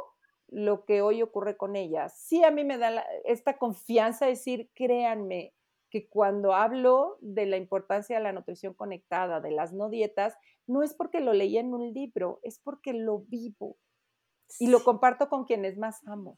[0.48, 2.18] lo que hoy ocurre con ellas.
[2.18, 5.54] Sí a mí me da esta confianza de decir, créanme,
[5.90, 10.38] que cuando hablo de la importancia de la nutrición conectada, de las no dietas,
[10.68, 13.78] no es porque lo leí en un libro, es porque lo vivo
[14.60, 16.38] y lo comparto con quienes más amo.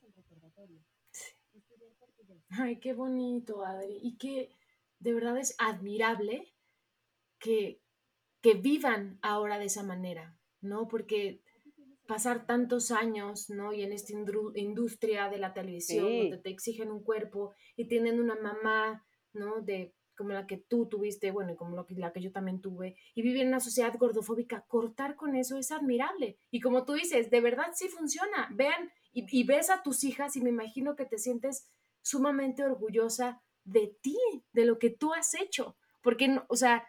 [2.52, 3.98] Ay, qué bonito, Adri.
[4.02, 4.56] Y que
[5.00, 6.54] de verdad es admirable
[7.40, 7.82] que,
[8.42, 10.88] que vivan ahora de esa manera, ¿no?
[10.88, 11.42] Porque
[12.08, 13.74] pasar tantos años, ¿no?
[13.74, 14.14] Y en esta
[14.56, 19.62] industria de la televisión, donde te exigen un cuerpo y tienen una mamá, ¿no?
[19.62, 23.22] De como la que tú tuviste, bueno, y como la que yo también tuve, y
[23.22, 26.38] vivir en una sociedad gordofóbica, cortar con eso es admirable.
[26.52, 28.50] Y como tú dices, de verdad sí funciona.
[28.54, 33.42] Vean y, y ves a tus hijas y me imagino que te sientes sumamente orgullosa
[33.64, 34.18] de ti,
[34.54, 36.88] de lo que tú has hecho, porque, o sea,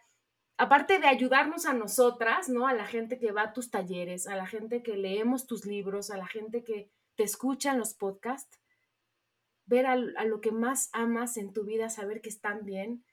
[0.56, 2.66] aparte de ayudarnos a nosotras, ¿no?
[2.66, 6.10] A la gente que va a tus talleres, a la gente que leemos tus libros,
[6.10, 8.58] a la gente que te escucha en los podcasts,
[9.66, 13.04] ver a, lo que más amas en tu vida, saber que están bien,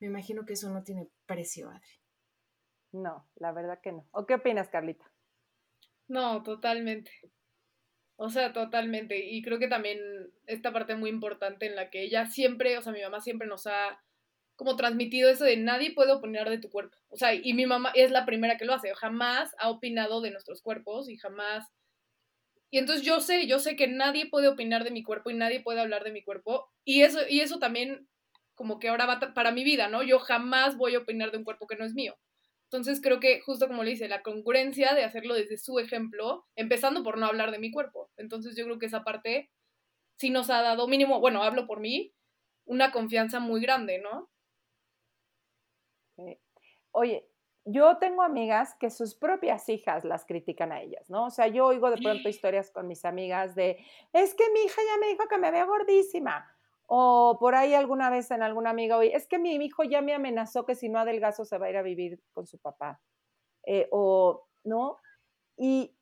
[0.00, 1.88] me imagino que eso no tiene precio, Adri.
[2.92, 4.06] No, la verdad que no.
[4.12, 5.10] ¿O qué opinas, Carlita?
[6.06, 7.10] No, totalmente.
[8.20, 9.24] O sea, totalmente.
[9.24, 10.00] Y creo que también
[10.46, 13.68] esta parte muy importante en la que ella siempre, o sea, mi mamá siempre nos
[13.68, 14.02] ha
[14.56, 16.98] como transmitido eso de nadie puede opinar de tu cuerpo.
[17.10, 18.92] O sea, y mi mamá es la primera que lo hace.
[18.92, 21.64] Jamás ha opinado de nuestros cuerpos y jamás...
[22.70, 25.62] Y entonces yo sé, yo sé que nadie puede opinar de mi cuerpo y nadie
[25.62, 26.68] puede hablar de mi cuerpo.
[26.84, 28.08] Y eso, y eso también
[28.56, 30.02] como que ahora va para mi vida, ¿no?
[30.02, 32.16] Yo jamás voy a opinar de un cuerpo que no es mío.
[32.70, 37.02] Entonces creo que justo como le dice, la congruencia de hacerlo desde su ejemplo, empezando
[37.02, 38.10] por no hablar de mi cuerpo.
[38.18, 39.50] Entonces yo creo que esa parte
[40.18, 42.12] sí nos ha dado mínimo, bueno, hablo por mí,
[42.66, 44.28] una confianza muy grande, ¿no?
[46.92, 47.26] Oye,
[47.64, 51.26] yo tengo amigas que sus propias hijas las critican a ellas, ¿no?
[51.26, 53.78] O sea, yo oigo de pronto historias con mis amigas de,
[54.12, 56.57] es que mi hija ya me dijo que me veo gordísima.
[56.90, 60.14] O por ahí alguna vez en alguna amiga, oye, es que mi hijo ya me
[60.14, 63.00] amenazó que si no adelgazo se va a ir a vivir con su papá.
[63.66, 64.96] Eh, o, ¿no?
[65.58, 65.94] Y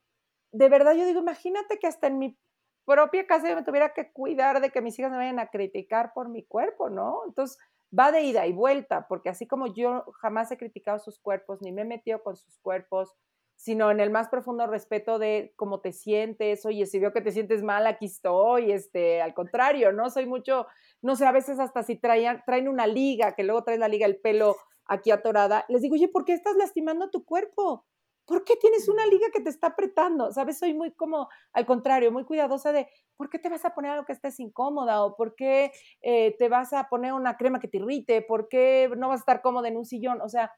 [0.53, 2.39] de verdad yo digo, imagínate que hasta en mi
[2.85, 6.13] propia casa yo me tuviera que cuidar de que mis hijas me vayan a criticar
[6.15, 7.23] por mi cuerpo, ¿no?
[7.27, 7.59] Entonces
[7.99, 11.73] va de ida y vuelta, porque así como yo jamás he criticado sus cuerpos, ni
[11.73, 13.15] me he metido con sus cuerpos,
[13.57, 17.33] sino en el más profundo respeto de cómo te sientes, oye, si veo que te
[17.33, 20.11] sientes mal, aquí estoy, este, al contrario, ¿no?
[20.11, 20.67] Soy mucho,
[21.03, 24.07] no sé, a veces hasta si traían, traen una liga, que luego traes la liga,
[24.07, 27.87] el pelo aquí atorada, les digo, oye, ¿por qué estás lastimando tu cuerpo?
[28.27, 30.33] ¿Por qué tienes una liga que te está apretando?
[30.33, 30.59] ¿Sabes?
[30.59, 34.05] Soy muy como, al contrario, muy cuidadosa de, ¿por qué te vas a poner algo
[34.05, 35.05] que estés incómoda?
[35.05, 35.71] ¿O por qué
[36.03, 38.23] eh, te vas a poner una crema que te irrite?
[38.23, 40.21] ¿Por qué no vas a estar cómoda en un sillón?
[40.21, 40.53] O sea,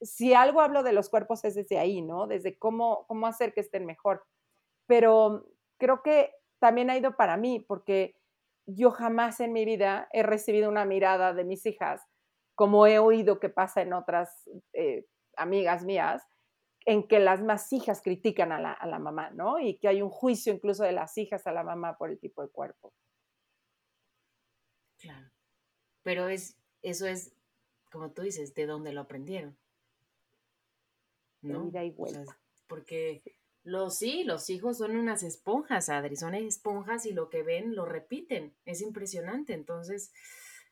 [0.00, 2.26] si algo hablo de los cuerpos es desde ahí, ¿no?
[2.26, 4.24] Desde cómo, cómo hacer que estén mejor.
[4.86, 5.46] Pero
[5.78, 8.16] creo que también ha ido para mí, porque
[8.66, 12.02] yo jamás en mi vida he recibido una mirada de mis hijas,
[12.54, 16.22] como he oído que pasa en otras eh, amigas mías,
[16.84, 19.58] en que las más hijas critican a la, mamá, ¿no?
[19.58, 22.42] Y que hay un juicio incluso de las hijas a la mamá por el tipo
[22.42, 22.92] de cuerpo.
[24.98, 25.30] Claro.
[26.02, 27.34] Pero es, eso es,
[27.90, 29.56] como tú dices, de dónde lo aprendieron.
[31.40, 31.70] ¿No?
[31.72, 31.94] y
[32.66, 33.22] porque
[33.62, 37.84] los sí, los hijos son unas esponjas, Adri, son esponjas y lo que ven lo
[37.84, 38.56] repiten.
[38.64, 39.52] Es impresionante.
[39.52, 40.12] Entonces,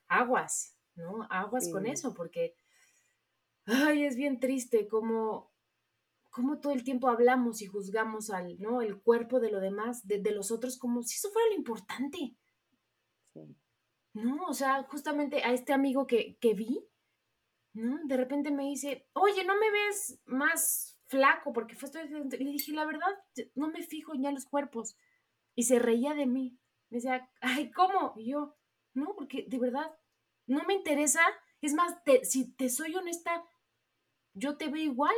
[0.09, 1.27] aguas, ¿no?
[1.31, 2.55] Aguas con eso, porque,
[3.67, 5.53] ay, es bien triste como
[6.31, 8.83] cómo todo el tiempo hablamos y juzgamos al, ¿no?
[8.83, 12.37] El cuerpo de lo demás, de, los otros, como si eso fuera lo importante.
[13.33, 13.57] Sí.
[14.13, 16.87] No, o sea, justamente a este amigo que, que vi,
[17.77, 17.99] ¿no?
[18.05, 21.53] De repente me dice, oye, ¿no me ves más flaco?
[21.53, 22.01] Porque fue esto.
[22.01, 23.09] Le dije, la verdad,
[23.55, 24.97] no me fijo ya en los cuerpos.
[25.55, 26.59] Y se reía de mí.
[26.91, 28.15] Me decía, ay, ¿cómo?
[28.17, 28.57] Y yo,
[28.95, 29.95] no, porque de verdad,
[30.47, 31.21] no me interesa.
[31.61, 33.45] Es más, si te soy honesta,
[34.35, 35.15] yo te veo igual.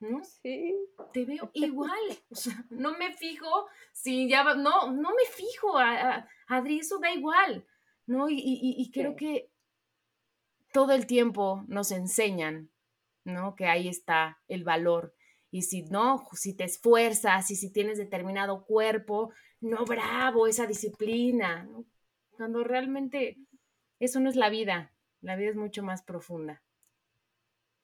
[0.00, 0.22] ¿no?
[0.24, 0.74] Sí.
[1.12, 2.00] Te veo igual.
[2.30, 7.12] O sea, no me fijo si ya no, no me fijo, a, Adri, eso da
[7.12, 7.66] igual,
[8.06, 8.26] ¿no?
[8.28, 9.50] Y, creo que
[10.76, 12.68] todo el tiempo nos enseñan,
[13.24, 13.56] ¿no?
[13.56, 15.14] Que ahí está el valor.
[15.50, 21.66] Y si no, si te esfuerzas y si tienes determinado cuerpo, no, bravo, esa disciplina,
[22.32, 23.38] Cuando realmente
[24.00, 26.62] eso no es la vida, la vida es mucho más profunda.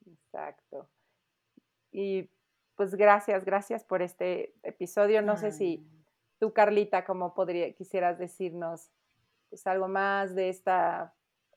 [0.05, 0.86] Exacto.
[1.93, 2.28] Y
[2.76, 5.22] pues gracias, gracias por este episodio.
[5.22, 5.82] No sé si
[6.38, 8.90] tú, Carlita, como podría, quisieras decirnos
[9.49, 11.14] pues, algo más de esta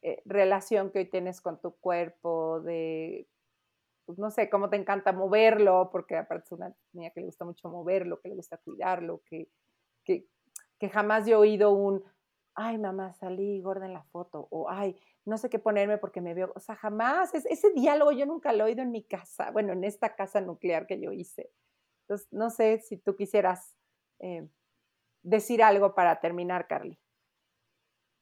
[0.08, 3.28] eh, relación que hoy tienes con tu cuerpo, de,
[4.06, 7.44] pues no sé, cómo te encanta moverlo, porque aparte es una niña que le gusta
[7.44, 9.50] mucho moverlo, que le gusta cuidarlo, que,
[10.04, 10.28] que,
[10.78, 12.04] que jamás yo he oído un,
[12.54, 14.96] ay, mamá, salí gorda en la foto, o ay,
[15.26, 18.66] no sé qué ponerme porque me veo, o sea, jamás, ese diálogo yo nunca lo
[18.66, 21.50] he oído en mi casa, bueno, en esta casa nuclear que yo hice.
[22.04, 23.76] Entonces, no sé si tú quisieras
[24.20, 24.48] eh,
[25.24, 27.00] decir algo para terminar, Carly.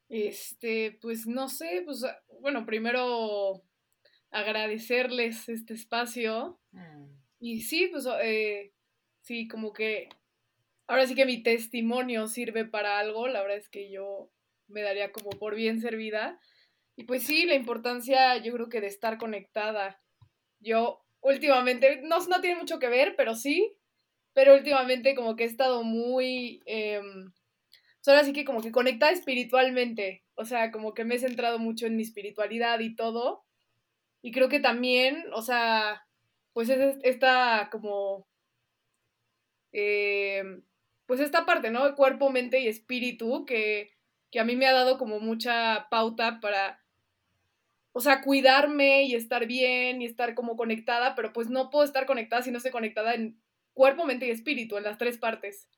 [0.09, 3.63] Este, pues no sé, pues ah, bueno, primero
[4.31, 6.59] agradecerles este espacio.
[6.71, 7.05] Mm.
[7.39, 8.73] Y sí, pues eh,
[9.21, 10.09] sí, como que
[10.87, 14.31] ahora sí que mi testimonio sirve para algo, la verdad es que yo
[14.67, 16.39] me daría como por bien servida.
[16.95, 20.01] Y pues sí, la importancia yo creo que de estar conectada.
[20.59, 23.75] Yo últimamente, no, no tiene mucho que ver, pero sí,
[24.33, 27.01] pero últimamente como que he estado muy, eh,
[28.11, 31.85] ahora sí que como que conectada espiritualmente, o sea, como que me he centrado mucho
[31.87, 33.45] en mi espiritualidad y todo.
[34.21, 36.07] Y creo que también, o sea,
[36.53, 38.27] pues es esta como,
[39.71, 40.43] eh,
[41.05, 41.95] pues esta parte, ¿no?
[41.95, 43.91] Cuerpo, mente y espíritu que,
[44.31, 46.83] que a mí me ha dado como mucha pauta para
[47.93, 52.07] o sea, cuidarme y estar bien y estar como conectada, pero pues no puedo estar
[52.07, 53.39] conectada si no estoy conectada en
[53.73, 55.69] cuerpo, mente y espíritu, en las tres partes.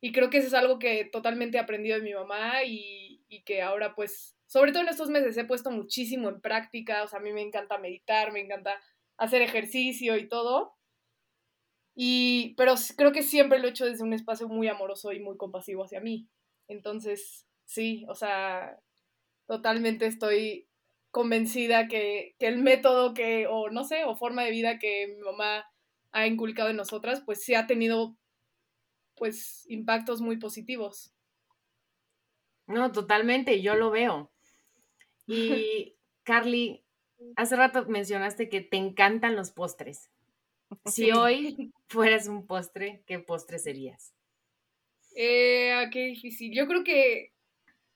[0.00, 3.42] Y creo que eso es algo que totalmente he aprendido de mi mamá y, y
[3.42, 7.18] que ahora pues, sobre todo en estos meses he puesto muchísimo en práctica, o sea,
[7.18, 8.80] a mí me encanta meditar, me encanta
[9.16, 10.74] hacer ejercicio y todo.
[11.94, 15.36] Y, pero creo que siempre lo he hecho desde un espacio muy amoroso y muy
[15.36, 16.28] compasivo hacia mí.
[16.66, 18.78] Entonces, sí, o sea,
[19.46, 20.68] totalmente estoy
[21.10, 25.66] convencida que, el método que, o no sé, o forma de vida que mi mamá
[26.12, 28.16] ha inculcado en nosotras, pues sí ha tenido,
[29.20, 31.12] pues, impactos muy positivos.
[32.66, 34.32] No, totalmente, yo lo veo.
[35.26, 36.82] Y Carly,
[37.36, 40.10] hace rato mencionaste que te encantan los postres.
[40.86, 44.14] Si hoy fueras un postre, ¿qué postre serías?
[45.14, 46.54] Eh, qué difícil.
[46.54, 47.34] Yo creo que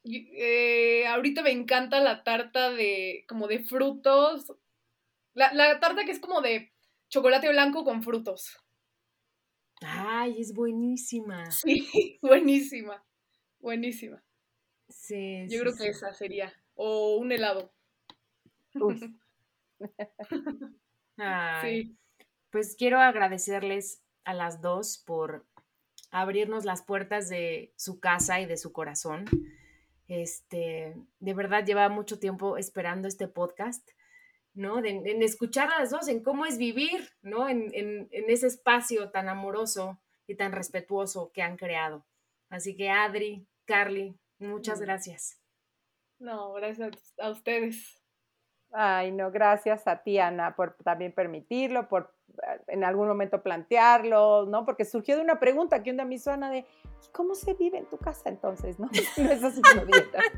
[0.04, 4.52] eh, ahorita me encanta la tarta de como de frutos.
[5.32, 6.70] La, la tarta que es como de
[7.08, 8.58] chocolate blanco con frutos.
[9.86, 11.50] Ay, es buenísima.
[11.50, 13.04] Sí, buenísima.
[13.60, 14.22] Buenísima.
[14.88, 15.46] Sí.
[15.48, 16.52] Yo creo que esa sería.
[16.74, 17.72] O un helado.
[21.62, 21.96] sí.
[22.50, 25.46] Pues quiero agradecerles a las dos por
[26.10, 29.24] abrirnos las puertas de su casa y de su corazón.
[30.06, 33.88] Este, de verdad lleva mucho tiempo esperando este podcast,
[34.54, 34.78] ¿no?
[34.78, 37.48] en escuchar a las dos, en cómo es vivir, ¿no?
[37.48, 42.06] En, en, ese espacio tan amoroso y tan respetuoso que han creado.
[42.48, 44.82] Así que Adri, Carly, muchas mm.
[44.82, 45.40] gracias.
[46.18, 48.00] No, gracias a ustedes.
[48.70, 52.14] Ay, no, gracias a ti, Ana, por también permitirlo, por
[52.68, 54.64] en algún momento plantearlo, ¿no?
[54.64, 56.64] Porque surgió de una pregunta que un día me hizo Ana de,
[57.12, 58.88] ¿cómo se vive en tu casa entonces, no?
[59.18, 60.18] No es así como dieta.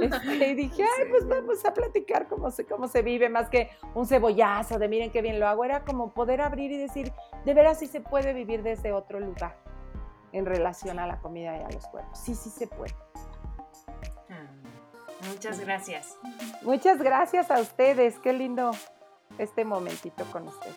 [0.00, 3.70] Este, y dije, ay, pues vamos a platicar cómo se, cómo se vive, más que
[3.94, 7.12] un cebollazo de miren qué bien lo hago, era como poder abrir y decir,
[7.44, 9.56] de veras sí se puede vivir desde otro lugar
[10.32, 12.18] en relación a la comida y a los cuerpos.
[12.18, 12.94] Sí, sí se puede.
[15.28, 16.16] Muchas gracias.
[16.62, 18.18] Muchas gracias a ustedes.
[18.18, 18.72] Qué lindo
[19.38, 20.76] este momentito con ustedes.